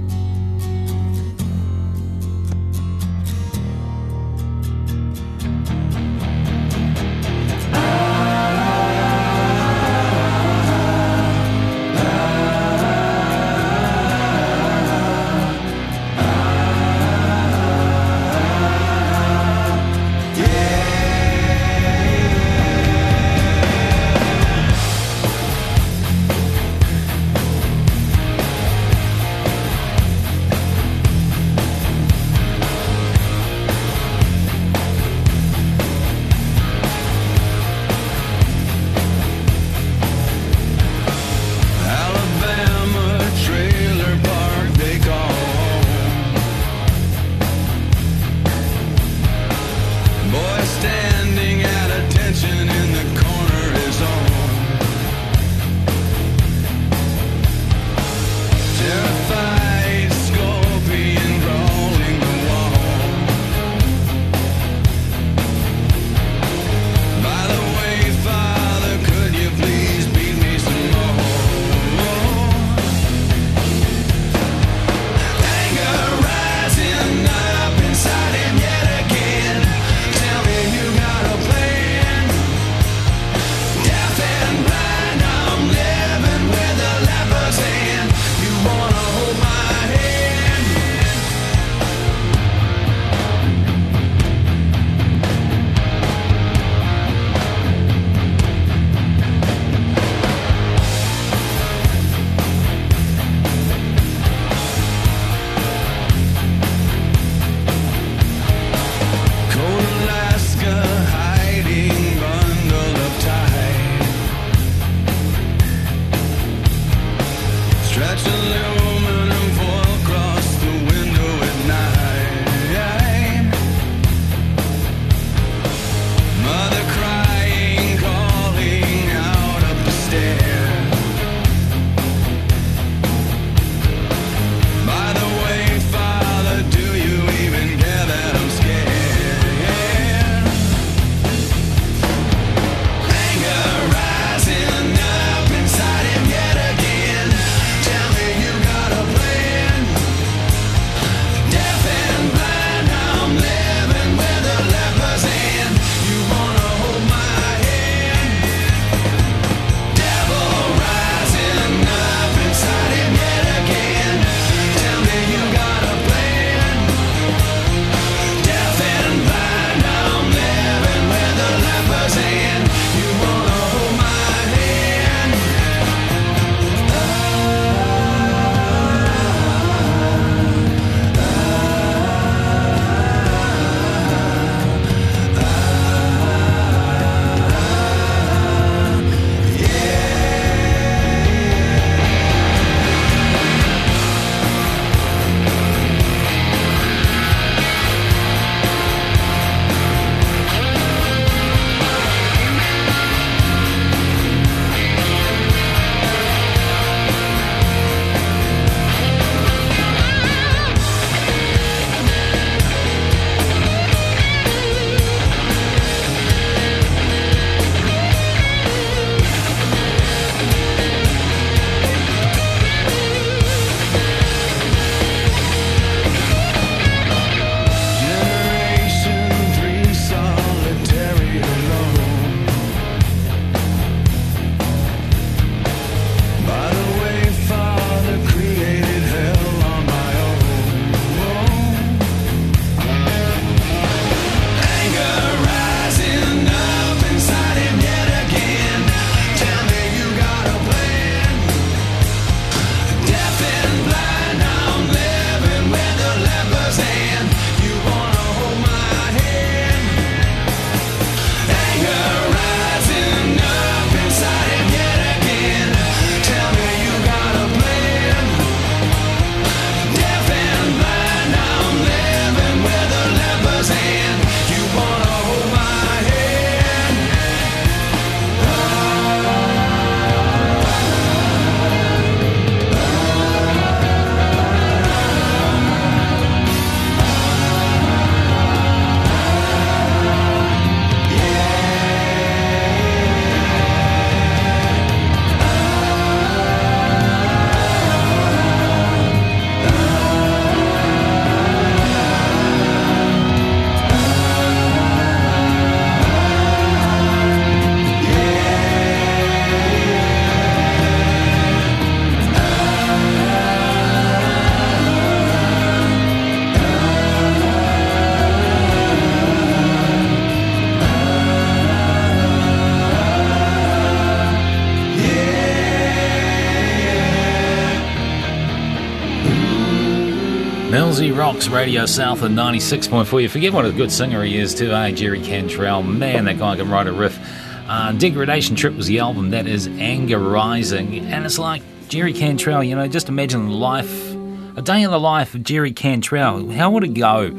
[330.93, 333.23] Millsy Rocks Radio Southland 96.4.
[333.23, 334.91] You forget what a good singer he is, too, eh?
[334.91, 335.83] Jerry Cantrell.
[335.83, 337.19] Man, that guy can write a riff.
[337.67, 339.31] Uh, Degradation Trip was the album.
[339.31, 340.99] That is Anger Rising.
[340.99, 344.13] And it's like Jerry Cantrell, you know, just imagine life,
[344.55, 346.51] a day in the life of Jerry Cantrell.
[346.51, 347.31] How would it go?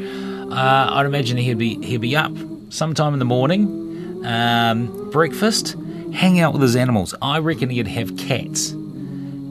[0.52, 2.36] Uh, I'd imagine he'd be, he'd be up
[2.70, 5.76] sometime in the morning, um, breakfast,
[6.12, 7.14] hang out with his animals.
[7.22, 8.74] I reckon he'd have cats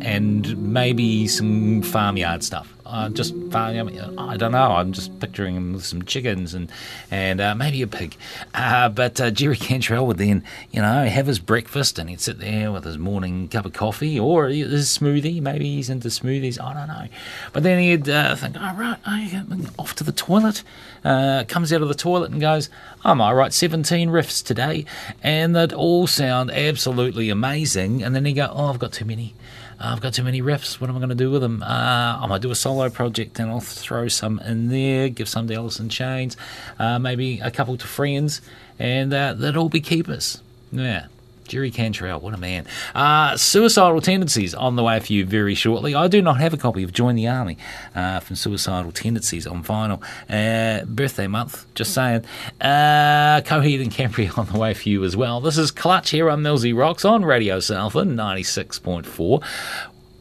[0.03, 2.73] and maybe some farmyard stuff.
[2.85, 3.89] Uh, just farm,
[4.19, 4.73] I don't know.
[4.73, 6.71] I'm just picturing him with some chickens and
[7.11, 8.17] and uh, maybe a pig.
[8.53, 12.39] Uh, but uh, Jerry Cantrell would then, you know, have his breakfast and he'd sit
[12.39, 15.41] there with his morning cup of coffee or his smoothie.
[15.41, 16.61] Maybe he's into smoothies.
[16.61, 17.07] I don't know.
[17.53, 20.63] But then he'd uh, think, all right, I'm off to the toilet.
[21.05, 22.69] Uh, comes out of the toilet and goes,
[23.05, 24.85] I might write 17 riffs today,
[25.23, 28.03] and that all sound absolutely amazing.
[28.03, 29.35] And then he'd go, oh, I've got too many.
[29.83, 30.81] I've got too many riffs.
[30.81, 31.63] What am I going to do with them?
[31.63, 35.49] Uh, I might do a solo project and I'll throw some in there, give some
[35.49, 36.37] to Alice in Chains,
[36.79, 38.41] uh, maybe a couple to friends,
[38.79, 40.41] and uh, that'll be keepers.
[40.71, 41.07] Yeah.
[41.49, 42.67] Jerry Cantrell, what a man.
[42.95, 45.95] Uh, Suicidal Tendencies on the way for you very shortly.
[45.95, 47.59] I do not have a copy of Join the Army
[47.95, 50.03] uh, from Suicidal Tendencies on vinyl.
[50.29, 52.25] Uh, birthday month, just saying.
[52.61, 55.41] Uh, Coheed and Cambria on the way for you as well.
[55.41, 59.43] This is Clutch here on Millsy Rocks on Radio Southland 96.4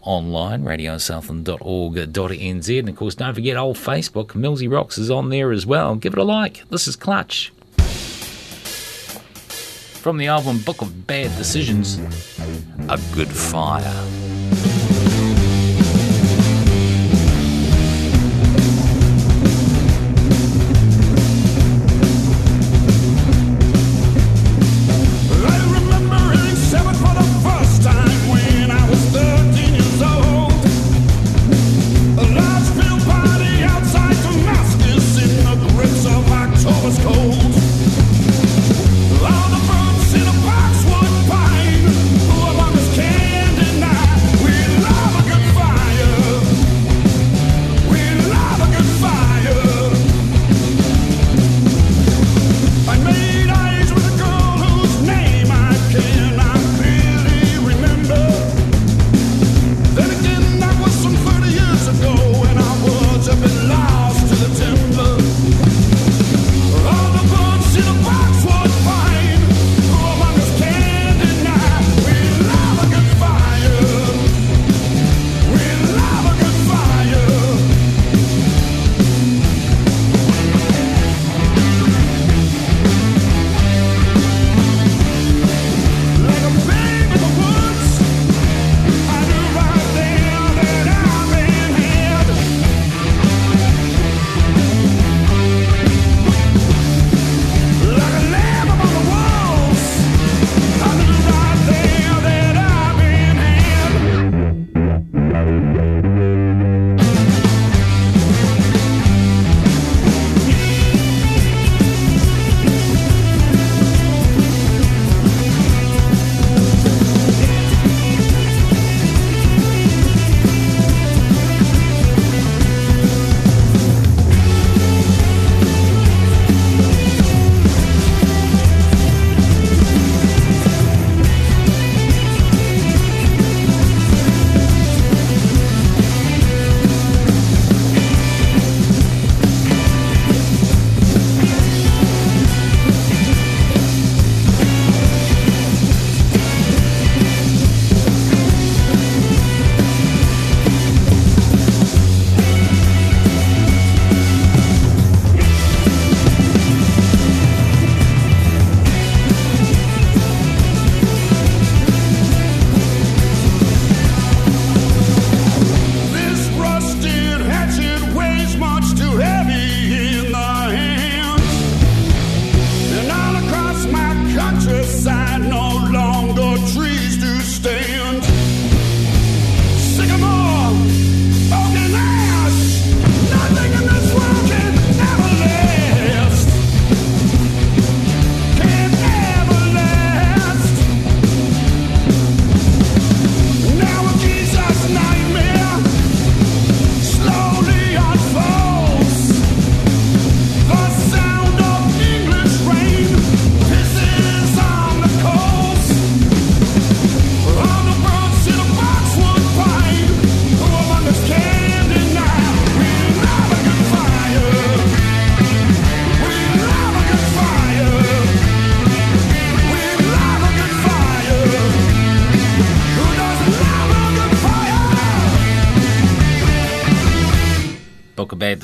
[0.04, 2.80] online, radiosouthland.org.nz.
[2.80, 5.96] And of course, don't forget old Facebook, Millsy Rocks is on there as well.
[5.96, 6.64] Give it a like.
[6.70, 7.52] This is Clutch.
[10.02, 12.00] From the album Book of Bad Decisions,
[12.90, 14.41] A Good Fire.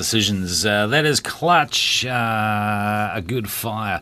[0.07, 0.65] Decisions.
[0.65, 4.01] Uh, that is Clutch, uh, a good fire.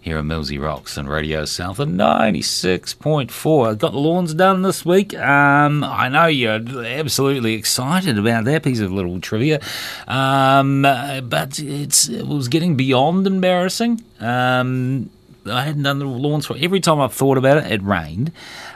[0.00, 3.76] Here at Millsy Rocks and Radio Southland 96.4.
[3.76, 5.12] Got lawns done this week.
[5.18, 9.60] Um, I know you're absolutely excited about that piece of little trivia,
[10.06, 14.04] um, uh, but it was getting beyond embarrassing.
[14.20, 15.10] Um,
[15.46, 18.32] I hadn't done the lawns for every time I've thought about it, it rained.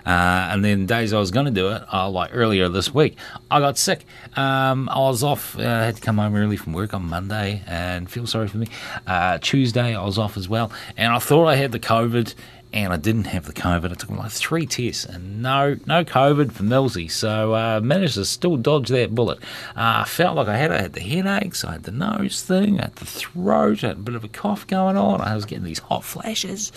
[0.07, 3.17] Uh, and then days I was going to do it, uh, like earlier this week,
[3.51, 4.05] I got sick.
[4.37, 7.63] Um, I was off, uh, I had to come home early from work on Monday
[7.67, 8.69] and feel sorry for me.
[9.07, 10.71] Uh, Tuesday I was off as well.
[10.97, 12.35] And I thought I had the COVID.
[12.75, 13.93] And I didn't have the COVID.
[13.93, 17.09] I took like three tests, and no, no COVID for Millsy.
[17.09, 19.39] So uh, managed to still dodge that bullet.
[19.77, 22.81] Uh, I felt like I had, I had the headaches, I had the nose thing,
[22.81, 25.21] I had the throat, I had a bit of a cough going on.
[25.21, 26.73] I was getting these hot flashes.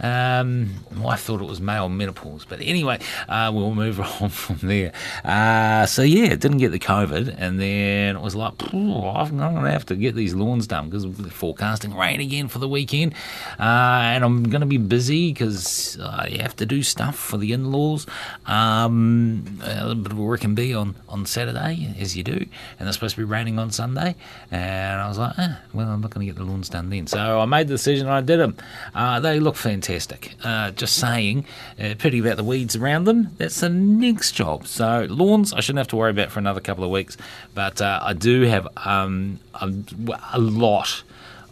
[0.00, 0.70] Um,
[1.06, 2.98] I thought it was male menopause, but anyway,
[3.28, 4.92] uh, we'll move on from there.
[5.24, 9.86] Uh, so yeah, didn't get the COVID, and then it was like, I'm to have
[9.86, 13.14] to get these lawns done because we're forecasting rain again for the weekend,
[13.58, 18.06] uh, and I'm to be busy because I have to do stuff for the in-laws.
[18.46, 22.46] Um, a little bit of work can be on on Saturday, as you do,
[22.78, 24.16] and it's supposed to be raining on Sunday,
[24.50, 27.06] and I was like, eh, well, I'm not to get the lawns done then.
[27.06, 28.56] So I made the decision, and I did them.
[28.94, 29.83] Uh, they look fantastic.
[30.42, 31.46] Uh, just saying,
[31.78, 33.34] uh, pity about the weeds around them.
[33.38, 34.66] That's the next job.
[34.66, 37.16] So lawns, I shouldn't have to worry about for another couple of weeks.
[37.54, 39.72] But uh, I do have um, a,
[40.32, 41.02] a lot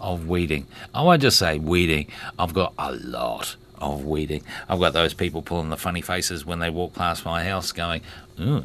[0.01, 0.67] of weeding.
[0.95, 2.09] I won't just say weeding.
[2.39, 4.43] I've got a lot of weeding.
[4.69, 8.03] I've got those people pulling the funny faces when they walk past my house, going,
[8.41, 8.65] "Ooh."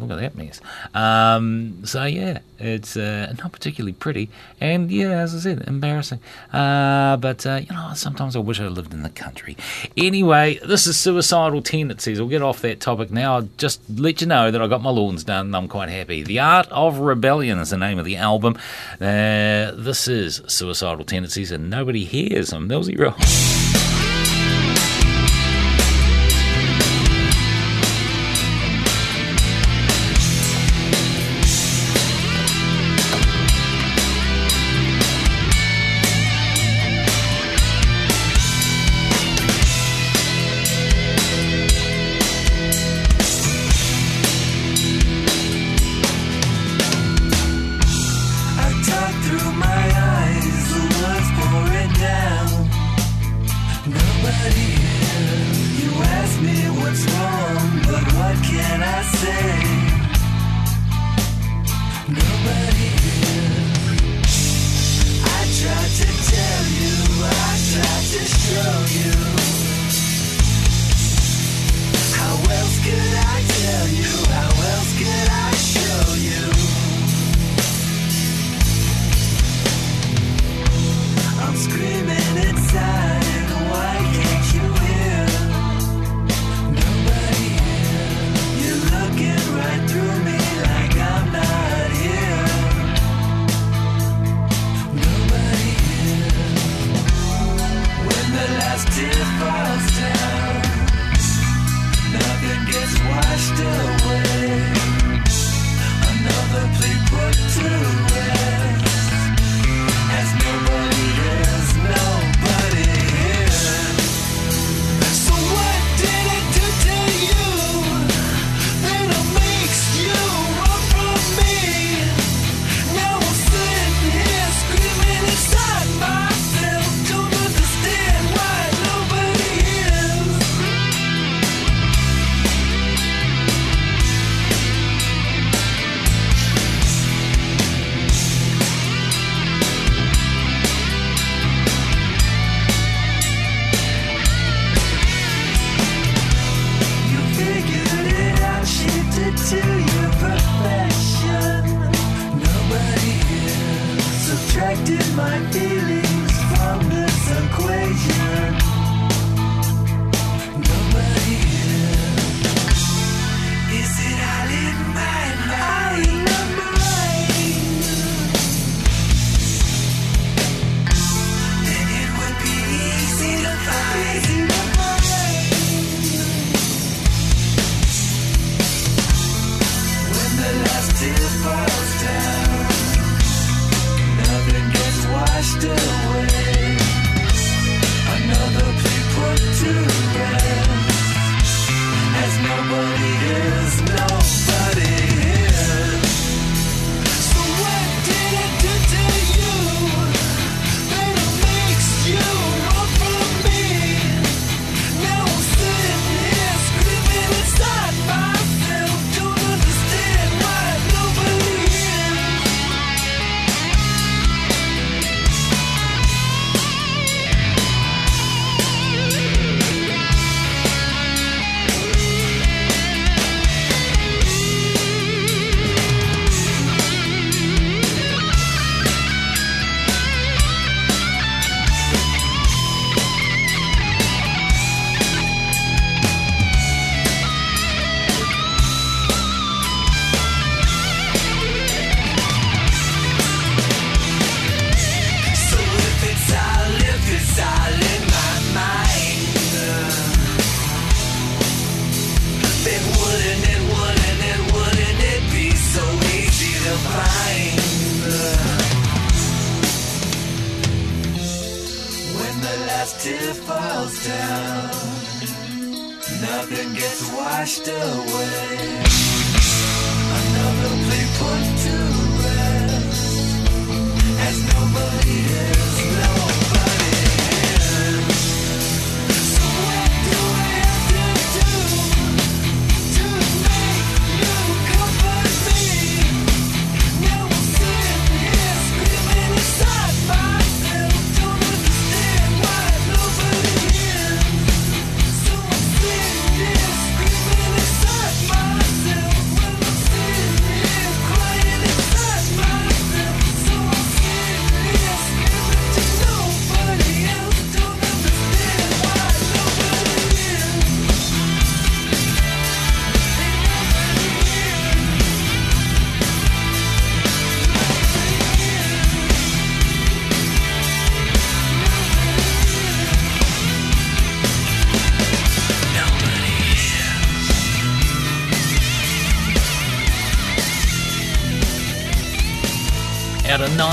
[0.00, 0.60] Look at that mess.
[0.94, 6.20] Um, so yeah, it's uh, not particularly pretty, and yeah, as I said, embarrassing.
[6.52, 9.56] Uh, but uh, you know, sometimes I wish I lived in the country.
[9.96, 12.18] Anyway, this is suicidal tendencies.
[12.18, 13.36] We'll get off that topic now.
[13.36, 15.46] I'll just let you know that I got my lawns done.
[15.46, 16.22] and I'm quite happy.
[16.22, 18.56] The Art of Rebellion is the name of the album.
[19.00, 23.59] Uh, this is suicidal tendencies, and nobody hears on Millsy Rock.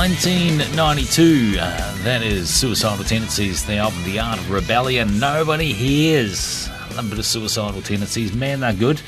[0.08, 5.20] 1992, uh, that is Suicidal Tendencies, the album The Art of Rebellion.
[5.20, 6.70] Nobody hears.
[6.70, 9.02] A little bit of Suicidal Tendencies, man, they're good.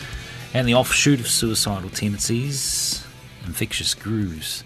[0.54, 3.02] And the offshoot of Suicidal Tendencies,
[3.46, 4.66] Infectious Grooves.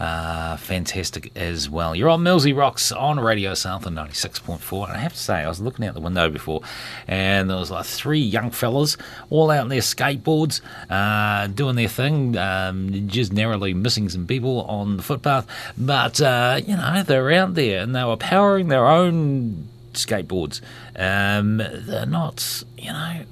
[0.00, 1.94] Uh, fantastic as well.
[1.94, 4.88] You're on Millsy Rocks on Radio Southland 96.4.
[4.88, 6.62] And I have to say, I was looking out the window before,
[7.06, 8.96] and there was like three young fellas
[9.28, 14.62] all out on their skateboards, uh, doing their thing, um, just narrowly missing some people
[14.62, 15.46] on the footpath.
[15.76, 20.62] But, uh, you know, they're out there and they were powering their own skateboards.
[20.96, 23.24] Um, they're not, you know,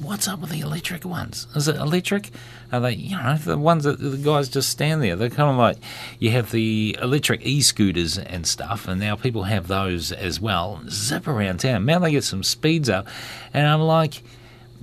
[0.00, 1.46] what's up with the electric ones?
[1.54, 2.30] Is it electric?
[2.70, 5.16] Are they, you know, the ones that the guys just stand there?
[5.16, 5.78] They're kind of like
[6.18, 10.82] you have the electric e-scooters and stuff, and now people have those as well.
[10.88, 11.86] Zip around town.
[11.86, 13.06] Now they get some speeds up,
[13.54, 14.22] and I'm like,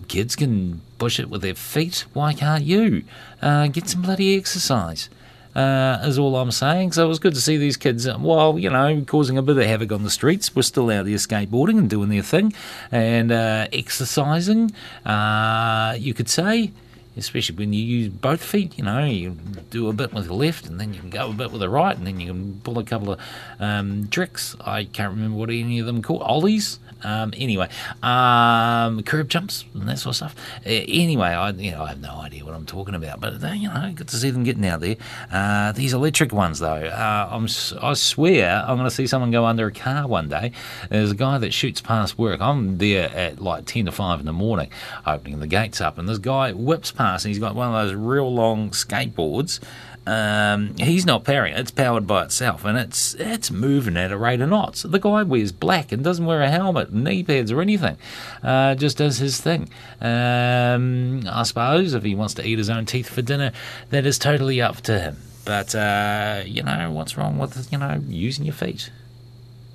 [0.07, 2.05] kids can push it with their feet.
[2.13, 3.03] Why can't you?
[3.41, 5.09] Uh, get some bloody exercise.
[5.55, 6.91] Uh, is all I'm saying.
[6.91, 9.57] So it was good to see these kids, uh, while, you know, causing a bit
[9.57, 12.53] of havoc on the streets, were still out there skateboarding and doing their thing
[12.91, 14.71] and uh, exercising,
[15.05, 16.71] uh, you could say.
[17.17, 19.37] Especially when you use both feet, you know, you
[19.69, 21.69] do a bit with the left and then you can go a bit with the
[21.69, 23.19] right and then you can pull a couple of
[23.59, 24.55] um, tricks.
[24.59, 26.21] I can't remember what any of them called.
[26.21, 26.79] Ollies?
[27.05, 27.69] Um, anyway,
[28.01, 30.35] um, curb jumps and that sort of stuff.
[30.65, 33.47] Uh, anyway, I you know I have no idea what I'm talking about, but uh,
[33.49, 34.95] you know, good to see them getting out there.
[35.31, 37.47] Uh, these electric ones, though, uh, I'm
[37.81, 40.51] I swear I'm going to see someone go under a car one day.
[40.89, 42.41] There's a guy that shoots past work.
[42.41, 44.69] I'm there at like ten to five in the morning,
[45.05, 47.93] opening the gates up, and this guy whips past, and he's got one of those
[47.95, 49.59] real long skateboards.
[50.07, 54.17] Um, he's not powering it; it's powered by itself, and it's it's moving at a
[54.17, 54.83] rate of knots.
[54.83, 57.97] The guy wears black and doesn't wear a helmet, knee pads, or anything.
[58.43, 59.69] Uh, just does his thing.
[59.99, 63.51] Um, I suppose if he wants to eat his own teeth for dinner,
[63.89, 65.17] that is totally up to him.
[65.43, 68.91] But uh, you know what's wrong with you know using your feet?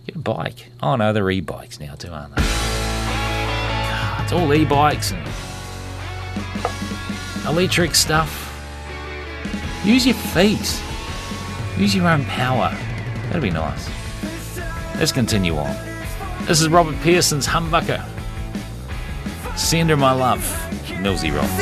[0.07, 0.71] Get a bike.
[0.83, 2.43] Oh no, they're e-bikes now too, aren't they?
[4.23, 5.29] It's all e-bikes and
[7.47, 8.50] electric stuff.
[9.85, 10.83] Use your feet.
[11.79, 12.77] Use your own power.
[13.27, 13.89] That'd be nice.
[14.97, 15.75] Let's continue on.
[16.45, 18.05] This is Robert Pearson's Humbucker.
[19.57, 20.43] Send her my love.
[21.01, 21.57] Millsy Rocks.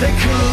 [0.00, 0.49] They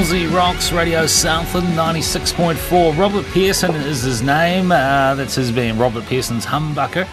[0.00, 2.98] Millsy Rocks Radio Southland 96.4.
[2.98, 4.72] Robert Pehrsson is his name.
[4.72, 7.06] Uh, that's his band, Robert Pehrsson's Humbucker.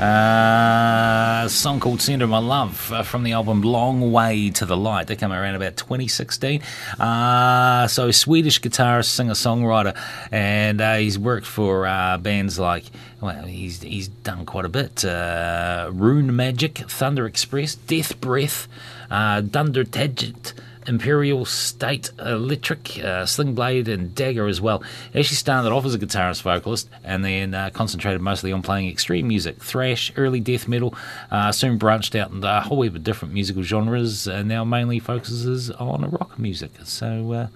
[0.00, 4.64] Uh, a song called Centre of My Love uh, from the album Long Way to
[4.64, 5.08] the Light.
[5.08, 6.62] They came around about 2016.
[7.00, 10.00] Uh, so, Swedish guitarist, singer, songwriter,
[10.30, 12.84] and uh, he's worked for uh, bands like,
[13.20, 18.68] well, he's, he's done quite a bit uh, Runemagick, Thunder Express, Death Breath,
[19.10, 20.52] Dundertåget.
[20.88, 24.82] Imperial State Electric, uh, Sling Blade, and Dagger as well.
[25.12, 28.88] He actually started off as a guitarist vocalist and then uh, concentrated mostly on playing
[28.88, 30.94] extreme music, thrash, early death metal.
[31.30, 34.98] Uh, soon branched out into a whole heap of different musical genres and now mainly
[34.98, 36.72] focuses on rock music.
[36.84, 37.48] So uh,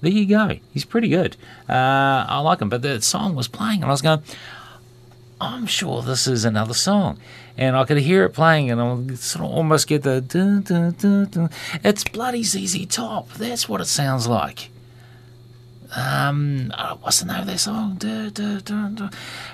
[0.00, 0.58] there you go.
[0.72, 1.36] He's pretty good.
[1.68, 4.22] Uh, I like him, but the song was playing and I was going,
[5.40, 7.18] I'm sure this is another song.
[7.56, 10.20] And I could hear it playing, and I sort of almost get the.
[10.20, 10.94] Dun, dun,
[11.30, 11.50] dun.
[11.84, 13.32] It's bloody ZZ Top.
[13.34, 14.70] That's what it sounds like.
[15.96, 18.00] Um, what's the name of that song?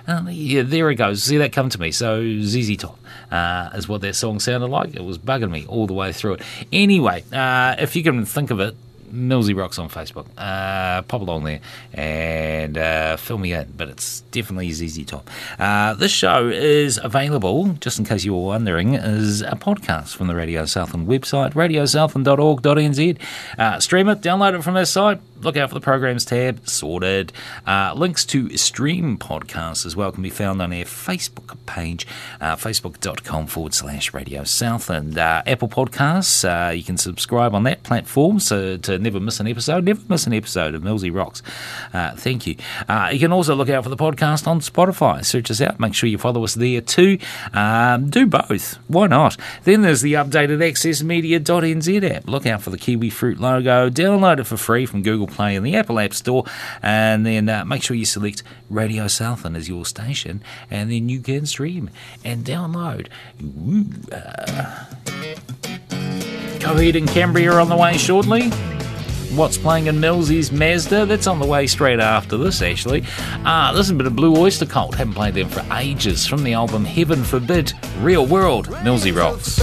[0.06, 1.22] Um, yeah, there it goes.
[1.22, 1.92] See that come to me.
[1.92, 2.98] So ZZ Top
[3.30, 4.94] uh, is what that song sounded like.
[4.94, 6.42] It was bugging me all the way through it.
[6.72, 8.74] Anyway, uh, if you can think of it,
[9.12, 10.26] Millsy Rocks on Facebook.
[10.36, 11.60] Uh, pop along there
[11.94, 15.28] and uh, fill me in, but it's definitely ZZ Top.
[15.58, 20.26] Uh, this show is available, just in case you were wondering, as a podcast from
[20.26, 23.18] the Radio Southland website, radiosouthland.org.nz.
[23.58, 25.20] Uh, stream it, download it from their site.
[25.42, 27.32] Look out for the programs tab, sorted.
[27.66, 32.06] Uh, links to stream podcasts as well can be found on our Facebook page,
[32.40, 35.16] uh, facebook.com forward slash Radio Southland.
[35.16, 39.46] Uh, Apple Podcasts, uh, you can subscribe on that platform so to never miss an
[39.46, 39.84] episode.
[39.84, 41.42] Never miss an episode of Millsy Rocks.
[41.92, 42.56] Uh, thank you.
[42.88, 45.24] Uh, you can also look out for the podcast on Spotify.
[45.24, 45.80] Search us out.
[45.80, 47.18] Make sure you follow us there too.
[47.54, 48.78] Um, do both.
[48.88, 49.36] Why not?
[49.64, 52.28] Then there's the updated accessmedia.nz app.
[52.28, 53.88] Look out for the Kiwi Fruit logo.
[53.88, 56.44] Download it for free from Google Play and the Apple App Store.
[56.82, 60.42] And then uh, make sure you select Radio Southland as your station.
[60.70, 61.90] And then you can stream
[62.24, 63.08] and download.
[63.42, 64.84] Ooh, uh,
[66.60, 68.50] Coheed and Cambria are on the way shortly.
[69.34, 71.06] What's playing in Millsy's Mazda?
[71.06, 73.04] That's on the way straight after this, actually.
[73.44, 74.96] Ah, this is a bit of Blue Oyster Cult.
[74.96, 76.26] Haven't played them for ages.
[76.26, 79.56] From the album Heaven Forbid, Real World, Millsy Rocks.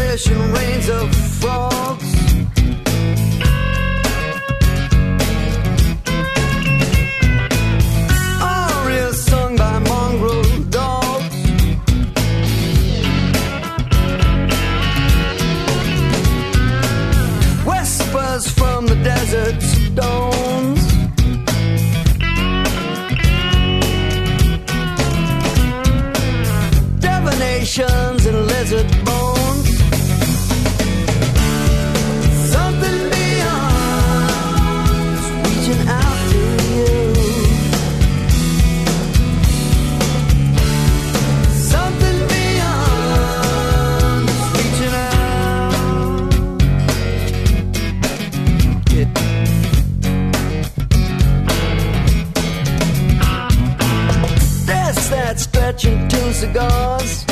[55.83, 57.25] That two cigars.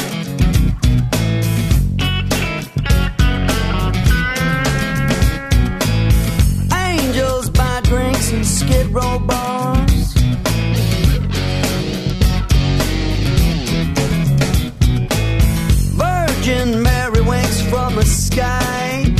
[6.73, 10.13] Angels buy drinks and skid row bars.
[15.93, 19.11] Virgin Mary winks from the sky.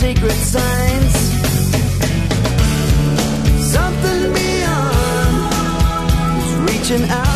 [0.00, 1.09] Secret signs.
[6.90, 7.29] reaching out.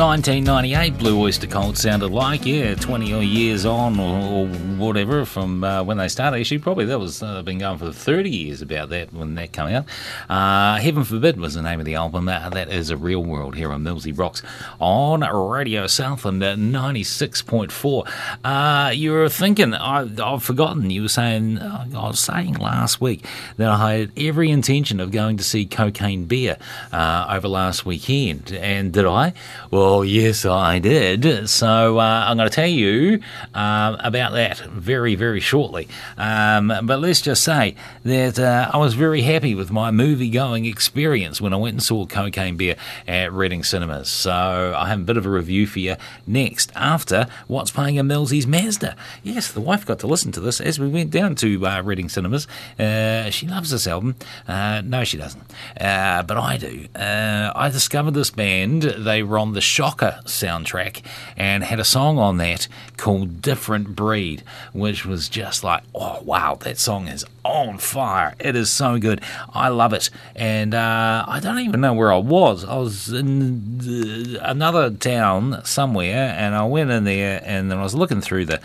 [0.00, 2.46] 1998 Blue Oyster Cult sounded like.
[2.46, 4.46] Yeah, 20 odd years on or, or
[4.78, 6.40] whatever from uh, when they started.
[6.40, 9.66] Actually, probably that was uh, been going for 30 years about that when that came
[9.66, 9.84] out.
[10.30, 12.24] Uh, Heaven Forbid was the name of the album.
[12.24, 14.42] That, that is a real world here on Millsy Rocks
[14.80, 18.10] on Radio Southland at 96.4.
[18.42, 21.79] Uh, you were thinking, I, I've forgotten, you were saying, uh,
[22.10, 23.24] was saying last week
[23.56, 26.58] that I had every intention of going to see Cocaine Bear
[26.92, 28.52] uh, over last weekend.
[28.52, 29.32] And did I?
[29.70, 31.48] Well, yes, I did.
[31.48, 33.20] So uh, I'm going to tell you
[33.54, 35.86] uh, about that very, very shortly.
[36.18, 40.64] Um, but let's just say that uh, I was very happy with my movie going
[40.64, 42.74] experience when I went and saw Cocaine Bear
[43.06, 44.08] at Reading Cinemas.
[44.08, 45.94] So I have a bit of a review for you
[46.26, 48.96] next after what's playing in Millsy's Mazda.
[49.22, 52.46] Yes, the wife got to listen to this as we went down to uh, Cinemas.
[52.78, 54.16] Uh, she loves this album.
[54.48, 55.42] Uh, no, she doesn't.
[55.80, 56.86] Uh, but I do.
[56.94, 58.82] Uh, I discovered this band.
[58.82, 61.02] They were on the Shocker soundtrack
[61.36, 66.56] and had a song on that called Different Breed, which was just like, oh, wow,
[66.60, 68.34] that song is on fire.
[68.38, 69.20] It is so good.
[69.52, 70.10] I love it.
[70.34, 72.64] And uh, I don't even know where I was.
[72.64, 77.94] I was in another town somewhere, and I went in there, and then I was
[77.94, 78.60] looking through the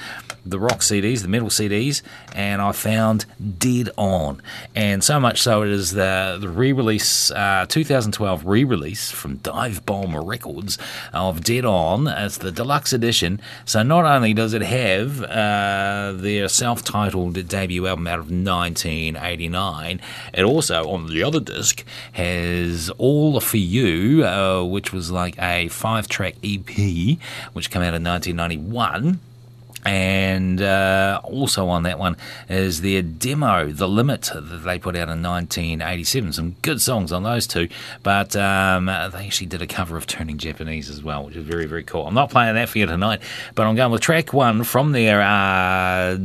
[0.45, 2.01] the rock CDs, the metal CDs,
[2.33, 3.25] and I found
[3.57, 4.41] Dead On.
[4.75, 9.37] And so much so it is the, the re release, uh, 2012 re release from
[9.37, 10.77] Dive Bomb Records
[11.13, 12.07] of Dead On.
[12.07, 13.41] It's the deluxe edition.
[13.65, 18.29] So not only does it have uh, their self titled debut album out of
[18.65, 20.01] 1989,
[20.33, 21.83] it also, on the other disc,
[22.13, 27.17] has All For You, uh, which was like a five track EP,
[27.53, 29.19] which came out in 1991.
[29.85, 32.17] And uh, also on that one
[32.49, 36.33] is their demo, The Limit, that they put out in 1987.
[36.33, 37.69] Some good songs on those two,
[38.01, 38.91] but um, they
[39.25, 42.07] actually did a cover of Turning Japanese as well, which is very, very cool.
[42.07, 43.21] I'm not playing that for you tonight,
[43.53, 45.21] but I'm going with track one from their.
[45.21, 46.17] Uh,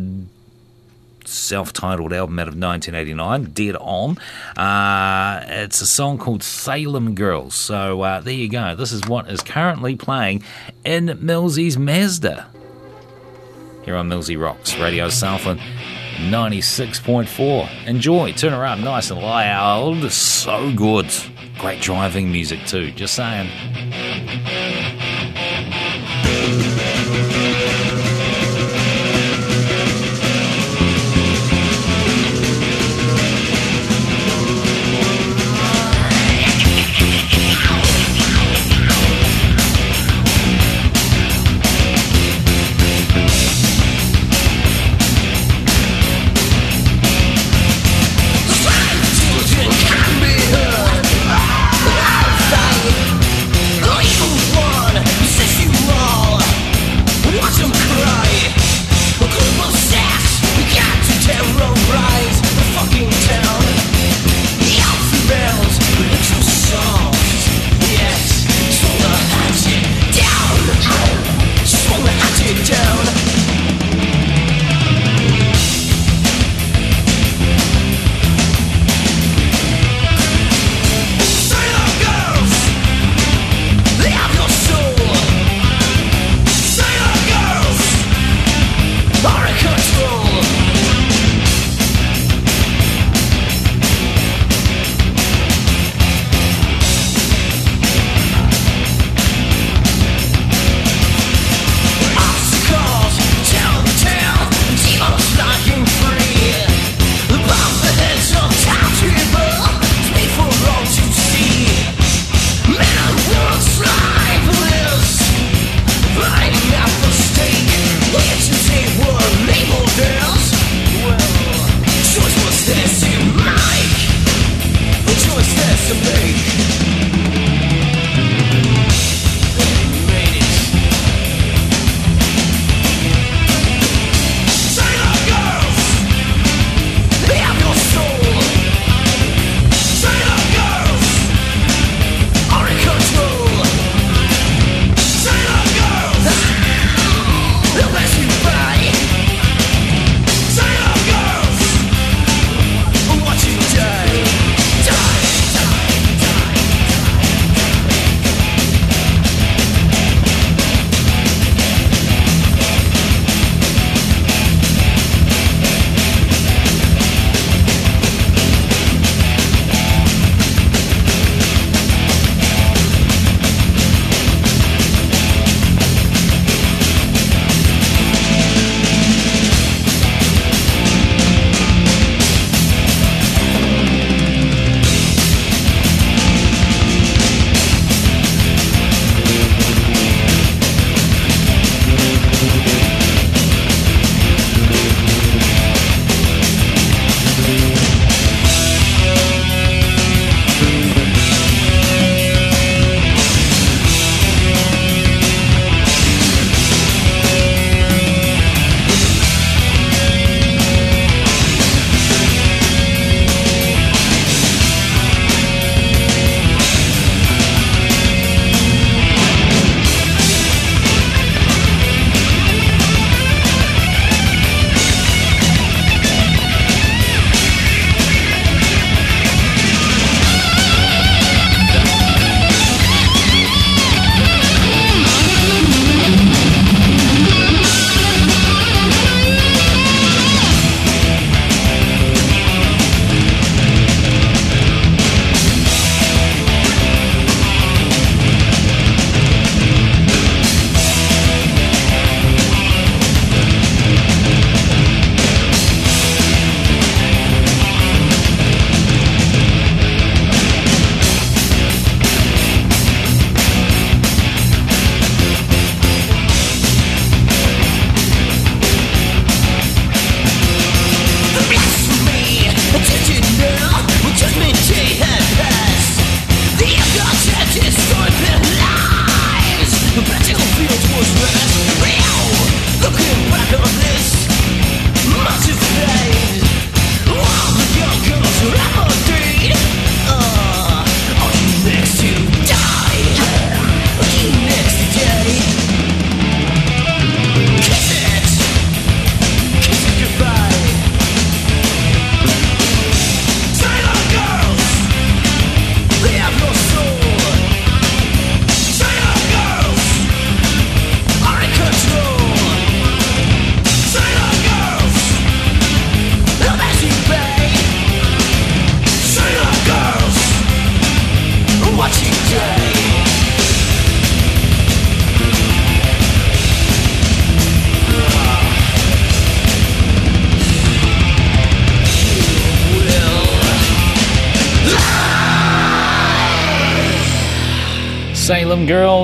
[1.30, 4.18] self titled album out of 1989, Dead On.
[4.56, 7.54] Uh, it's a song called Salem Girls.
[7.54, 8.74] So uh, there you go.
[8.74, 10.42] This is what is currently playing
[10.84, 12.46] in Millsy's Mazda.
[13.84, 15.60] Here on Millsy Rocks, Radio Southland
[16.28, 17.86] 96.4.
[17.86, 20.12] Enjoy, turn around nice and loud.
[20.12, 21.10] So good.
[21.58, 23.48] Great driving music too, just saying.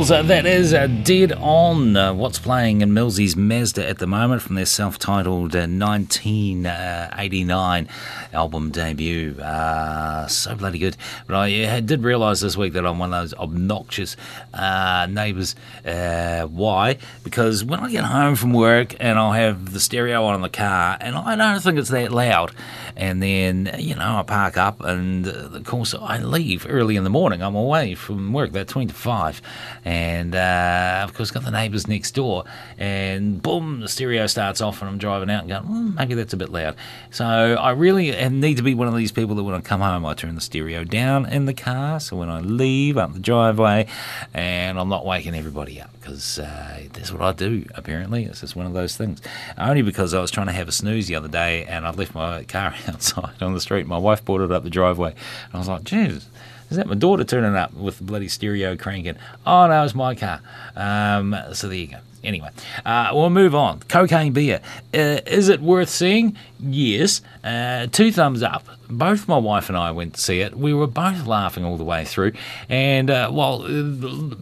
[0.06, 1.96] Girls, uh, that is uh, Dead On.
[1.96, 7.88] Uh, what's playing in Millsy's Mazda at the moment from their self titled uh, 1989
[8.32, 9.34] album debut.
[9.40, 10.96] Uh, so bloody good.
[11.26, 14.16] But I did realise this week that I'm one of those obnoxious
[14.54, 15.56] uh, neighbours.
[15.82, 16.98] Why?
[17.24, 20.48] Because when I get home from work and I'll have the stereo on in the
[20.48, 22.52] car and I don't think it's that loud,
[22.96, 27.04] and then, you know, I park up and uh, of course I leave early in
[27.04, 27.42] the morning.
[27.42, 29.42] I'm away from work about 20 to 5.
[29.84, 32.44] And uh, of course, got the neighbours next door,
[32.78, 36.32] and boom, the stereo starts off, and I'm driving out and going, "Hmm, maybe that's
[36.32, 36.76] a bit loud.
[37.10, 40.04] So I really need to be one of these people that when I come home,
[40.04, 42.00] I turn the stereo down in the car.
[42.00, 43.86] So when I leave up the driveway,
[44.34, 47.66] and I'm not waking everybody up because uh, that's what I do.
[47.74, 49.20] Apparently, it's just one of those things.
[49.58, 52.14] Only because I was trying to have a snooze the other day, and I left
[52.14, 53.86] my car outside on the street.
[53.86, 56.28] My wife brought it up the driveway, and I was like, "Jesus."
[56.70, 59.16] Is that my daughter turning up with the bloody stereo cranking?
[59.46, 60.40] Oh no, it's my car.
[60.74, 61.98] Um, so there you go.
[62.24, 62.50] Anyway,
[62.84, 63.78] uh, we'll move on.
[63.88, 64.60] Cocaine Bear.
[64.92, 66.36] Uh, is it worth seeing?
[66.58, 67.20] Yes.
[67.44, 68.66] Uh, two thumbs up.
[68.88, 70.56] Both my wife and I went to see it.
[70.56, 72.32] We were both laughing all the way through.
[72.68, 74.34] And, uh, well, uh,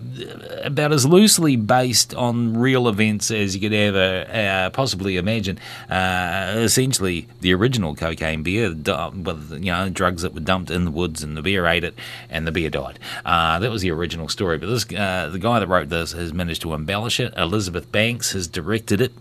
[0.62, 5.59] about as loosely based on real events as you could ever uh, possibly imagine.
[5.91, 10.91] Uh, essentially, the original cocaine bear, with, you know, drugs that were dumped in the
[10.91, 11.95] woods and the beer ate it
[12.31, 12.99] and the beer died.
[13.24, 14.59] Uh, that was the original story.
[14.59, 17.35] But this, the guy that wrote this has managed to embellish it.
[17.36, 19.12] Elizabeth Banks has directed it.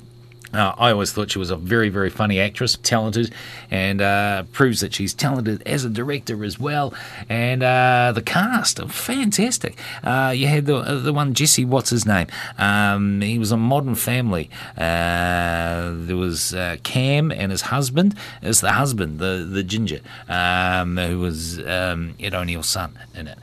[0.53, 3.33] Uh, I always thought she was a very, very funny actress, talented,
[3.71, 6.93] and uh, proves that she's talented as a director as well.
[7.27, 9.77] And uh, the cast, fantastic.
[10.03, 12.27] Uh, you had the the one Jesse, what's his name?
[12.59, 14.49] Um, he was on Modern Family.
[14.77, 18.15] Uh, there was uh, Cam and his husband.
[18.41, 23.39] It's the husband, the the ginger, um, who was um, Ed O'Neill's son in it.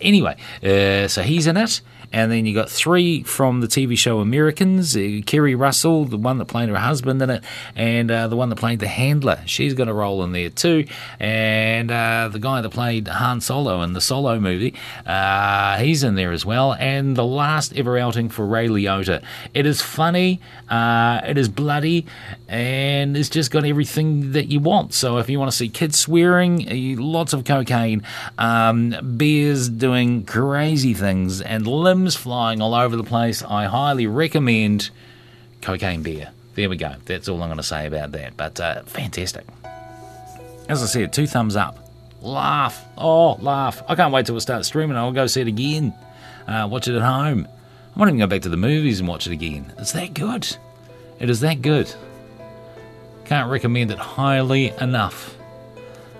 [0.00, 1.82] Anyway, so he's in it.
[2.12, 4.96] And then you got three from the TV show Americans
[5.26, 7.44] Keri Russell, the one that played her husband in it,
[7.74, 9.40] and uh, the one that played the handler.
[9.46, 10.86] She's got a role in there too.
[11.18, 14.74] And uh, the guy that played Han Solo in the Solo movie,
[15.06, 16.74] uh, he's in there as well.
[16.74, 19.22] And the last ever outing for Ray Liotta.
[19.54, 22.06] It is funny, uh, it is bloody,
[22.48, 24.94] and it's just got everything that you want.
[24.94, 28.02] So if you want to see kids swearing, lots of cocaine,
[28.38, 34.90] um, doing crazy things, and limbs flying all over the place, I highly recommend
[35.60, 36.32] Cocaine Bear.
[36.56, 36.94] There we go.
[37.04, 38.36] That's all I'm going to say about that.
[38.36, 39.44] But uh, fantastic.
[40.68, 41.78] As I said, two thumbs up.
[42.22, 42.82] Laugh.
[42.96, 43.82] Oh, laugh.
[43.88, 44.96] I can't wait till it starts streaming.
[44.96, 45.94] I'll go see it again.
[46.48, 47.46] Uh, watch it at home.
[47.94, 49.72] I might even go back to the movies and watch it again.
[49.78, 50.56] It's that good.
[51.20, 51.94] It is that good.
[53.26, 55.36] Can't recommend it highly enough.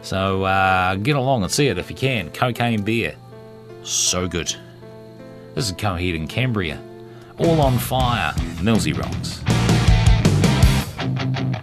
[0.02, 2.30] So uh, get along and see it if you can.
[2.30, 3.16] Cocaine Bear.
[3.82, 4.54] So good.
[5.54, 6.80] This is Coheed and Cambria.
[7.38, 8.32] All on fire.
[8.60, 9.42] Millsy rocks.
[11.06, 11.55] Nothing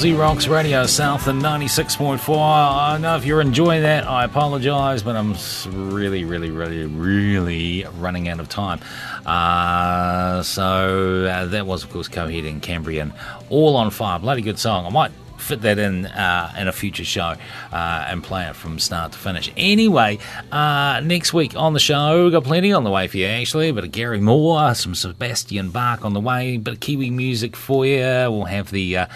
[0.00, 2.34] Millsy Rocks Radio Southland 96.4.
[2.34, 5.34] I know if you're enjoying that, I apologise, but I'm
[5.66, 8.80] really, really, really, really running out of time.
[9.26, 13.12] Uh, so uh, that was, of course, Coheed and Cambria,
[13.50, 14.18] All on Fire.
[14.18, 14.86] Bloody good song.
[14.86, 15.12] I might
[15.50, 17.34] fit that in uh, in a future show
[17.72, 19.50] uh, and play it from start to finish.
[19.56, 20.16] Anyway,
[20.52, 23.68] uh, next week on the show, we've got plenty on the way for you, actually.
[23.68, 27.10] A bit of Gary Moore, some Sebastian Bach on the way, a bit of Kiwi
[27.10, 27.98] music for you.
[27.98, 29.06] We'll have the uh,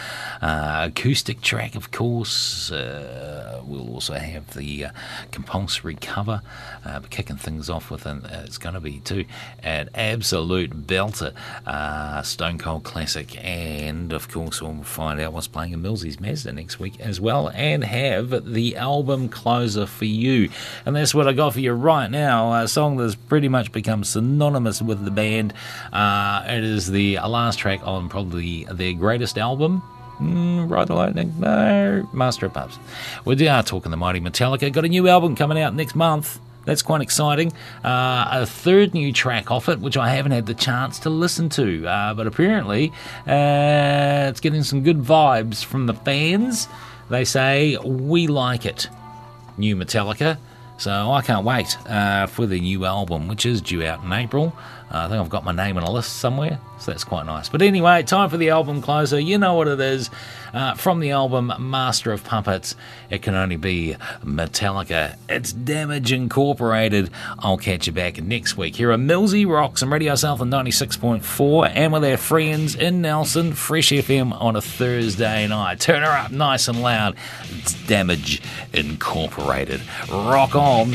[0.42, 2.72] uh, acoustic track, of course.
[2.72, 4.86] Uh, we'll also have the
[5.30, 6.42] compulsory cover,
[6.82, 9.24] but kicking things off with an, it's going to be too
[9.62, 11.32] an absolute belter,
[12.24, 16.80] Stone Cold classic, and of course we'll find out what's playing in Millsy's Mazda next
[16.80, 20.48] week as well, and have the album closer for you,
[20.86, 22.54] and that's what I got for you right now.
[22.54, 25.52] A song that's pretty much become synonymous with the band.
[25.92, 29.82] Uh, it is the last track on probably their greatest album.
[30.18, 31.34] Mm, Ride the Lightning?
[31.38, 32.08] No.
[32.12, 32.78] Master of Pups.
[33.24, 34.72] We are talking the mighty Metallica.
[34.72, 36.38] Got a new album coming out next month.
[36.64, 37.52] That's quite exciting.
[37.84, 41.48] Uh, a third new track off it, which I haven't had the chance to listen
[41.50, 41.86] to.
[41.86, 42.92] Uh, but apparently,
[43.26, 46.68] uh, it's getting some good vibes from the fans.
[47.10, 48.88] They say, we like it.
[49.58, 50.38] New Metallica.
[50.76, 54.52] So I can't wait uh, for the new album, which is due out in April.
[54.90, 57.48] Uh, I think I've got my name on a list somewhere, so that's quite nice.
[57.48, 59.18] But anyway, time for the album closer.
[59.18, 60.10] You know what it is.
[60.52, 62.76] Uh, from the album Master of Puppets,
[63.10, 65.16] it can only be Metallica.
[65.28, 67.10] It's Damage Incorporated.
[67.40, 68.76] I'll catch you back next week.
[68.76, 73.90] Here are Millsy Rocks and Radio Southland 96.4 and with our friends in Nelson, Fresh
[73.90, 75.80] FM on a Thursday night.
[75.80, 77.16] Turn her up nice and loud.
[77.58, 78.40] It's Damage
[78.72, 79.80] Incorporated.
[80.08, 80.94] Rock on.